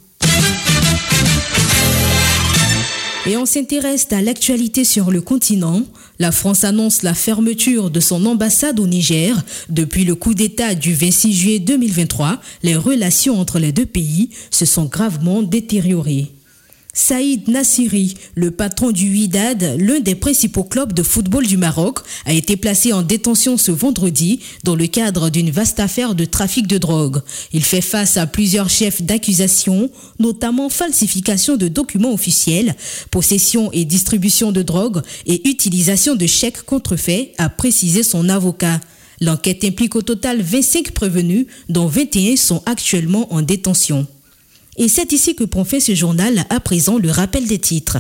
Et 3.27 3.37
on 3.37 3.47
s'intéresse 3.47 4.07
à 4.13 4.23
l'actualité 4.23 4.85
sur 4.85 5.11
le 5.11 5.21
continent. 5.21 5.83
La 6.21 6.31
France 6.31 6.63
annonce 6.63 7.03
la 7.03 7.15
fermeture 7.15 7.91
de 7.91 8.01
son 8.01 8.25
ambassade 8.25 8.79
au 8.79 8.87
Niger. 8.87 9.37
Depuis 9.69 10.05
le 10.05 10.15
coup 10.15 10.35
d'État 10.35 10.75
du 10.77 10.95
26 10.95 11.33
juillet 11.35 11.59
2023, 11.59 12.41
les 12.63 12.77
relations 12.77 13.39
entre 13.41 13.59
les 13.59 13.73
deux 13.73 13.87
pays 13.87 14.31
se 14.51 14.65
sont 14.65 14.85
gravement 14.85 15.43
détériorées. 15.43 16.31
Saïd 17.03 17.49
Nassiri, 17.49 18.15
le 18.35 18.51
patron 18.51 18.91
du 18.91 19.07
Huidad, 19.07 19.77
l'un 19.79 20.01
des 20.01 20.15
principaux 20.15 20.65
clubs 20.65 20.93
de 20.93 21.03
football 21.03 21.47
du 21.47 21.57
Maroc, 21.57 22.01
a 22.27 22.35
été 22.35 22.59
placé 22.59 22.93
en 22.93 23.01
détention 23.01 23.57
ce 23.57 23.73
vendredi 23.73 24.41
dans 24.65 24.75
le 24.75 24.87
cadre 24.87 25.31
d'une 25.31 25.51
vaste 25.51 25.81
affaire 25.81 26.15
de 26.15 26.27
trafic 26.27 26.67
de 26.67 26.77
drogue. 26.77 27.23
Il 27.55 27.65
fait 27.65 27.81
face 27.81 28.19
à 28.19 28.27
plusieurs 28.27 28.69
chefs 28.69 29.01
d'accusation, 29.01 29.91
notamment 30.19 30.69
falsification 30.69 31.57
de 31.57 31.69
documents 31.69 32.13
officiels, 32.13 32.77
possession 33.11 33.73
et 33.73 33.87
distribution 33.87 34.53
de 34.53 34.61
drogue 34.61 35.01
et 35.25 35.49
utilisation 35.49 36.17
de 36.17 36.27
chèques 36.27 36.65
contrefaits, 36.65 37.33
a 37.39 37.49
précisé 37.49 38.03
son 38.03 38.29
avocat. 38.29 38.79
L'enquête 39.23 39.65
implique 39.65 39.97
au 39.97 40.03
total 40.03 40.43
25 40.43 40.93
prévenus, 40.93 41.47
dont 41.71 41.87
21 41.87 42.37
sont 42.37 42.63
actuellement 42.67 43.33
en 43.33 43.41
détention. 43.41 44.07
Et 44.83 44.89
c'est 44.89 45.13
ici 45.13 45.35
que 45.35 45.45
prend 45.45 45.65
fait 45.65 45.79
ce 45.79 45.95
journal 45.95 46.47
à 46.49 46.59
présent 46.59 46.97
le 46.97 47.11
rappel 47.11 47.47
des 47.47 47.59
titres. 47.59 47.99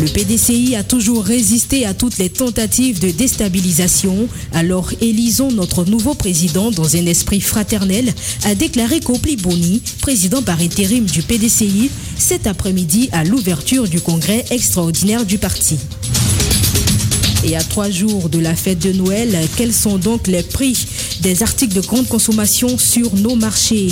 Le 0.00 0.06
PDCI 0.06 0.76
a 0.76 0.84
toujours 0.84 1.24
résisté 1.24 1.84
à 1.84 1.94
toutes 1.94 2.16
les 2.18 2.30
tentatives 2.30 3.00
de 3.00 3.10
déstabilisation. 3.10 4.28
Alors 4.52 4.92
élisons 5.00 5.50
notre 5.50 5.84
nouveau 5.84 6.14
président 6.14 6.70
dans 6.70 6.94
un 6.94 7.06
esprit 7.06 7.40
fraternel, 7.40 8.14
a 8.44 8.54
déclaré 8.54 9.00
Kopli 9.00 9.34
Boni, 9.34 9.82
président 10.00 10.42
par 10.42 10.60
intérim 10.60 11.06
du 11.06 11.22
PDCI, 11.22 11.90
cet 12.16 12.46
après-midi 12.46 13.08
à 13.10 13.24
l'ouverture 13.24 13.88
du 13.88 14.00
congrès 14.00 14.44
extraordinaire 14.52 15.26
du 15.26 15.38
parti. 15.38 15.76
Et 17.42 17.56
à 17.56 17.64
trois 17.64 17.90
jours 17.90 18.28
de 18.28 18.38
la 18.38 18.54
fête 18.54 18.78
de 18.78 18.92
Noël, 18.92 19.36
quels 19.56 19.74
sont 19.74 19.98
donc 19.98 20.28
les 20.28 20.44
prix 20.44 20.86
des 21.20 21.42
articles 21.42 21.74
de 21.74 21.80
grande 21.80 22.06
consommation 22.06 22.78
sur 22.78 23.12
nos 23.16 23.34
marchés? 23.34 23.88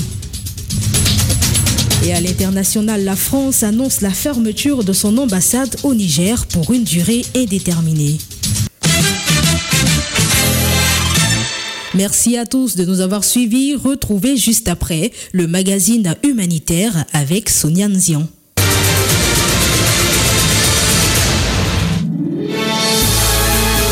Et 2.05 2.13
à 2.13 2.21
l'international, 2.21 3.05
la 3.05 3.17
France 3.17 3.63
annonce 3.63 4.01
la 4.01 4.11
fermeture 4.11 4.85
de 4.85 4.93
son 4.93 5.19
ambassade 5.19 5.77
au 5.83 5.95
Niger 5.95 6.47
pour 6.47 6.73
une 6.73 6.85
durée 6.85 7.25
indéterminée. 7.35 8.19
Merci 11.95 12.37
à 12.37 12.47
tous 12.47 12.77
de 12.77 12.85
nous 12.85 13.01
avoir 13.01 13.25
suivis. 13.25 13.75
Retrouvez 13.75 14.37
juste 14.37 14.69
après 14.69 15.11
le 15.33 15.49
magazine 15.49 16.15
humanitaire 16.23 17.05
avec 17.13 17.49
Sonia 17.49 17.89
Nzian. 17.89 18.29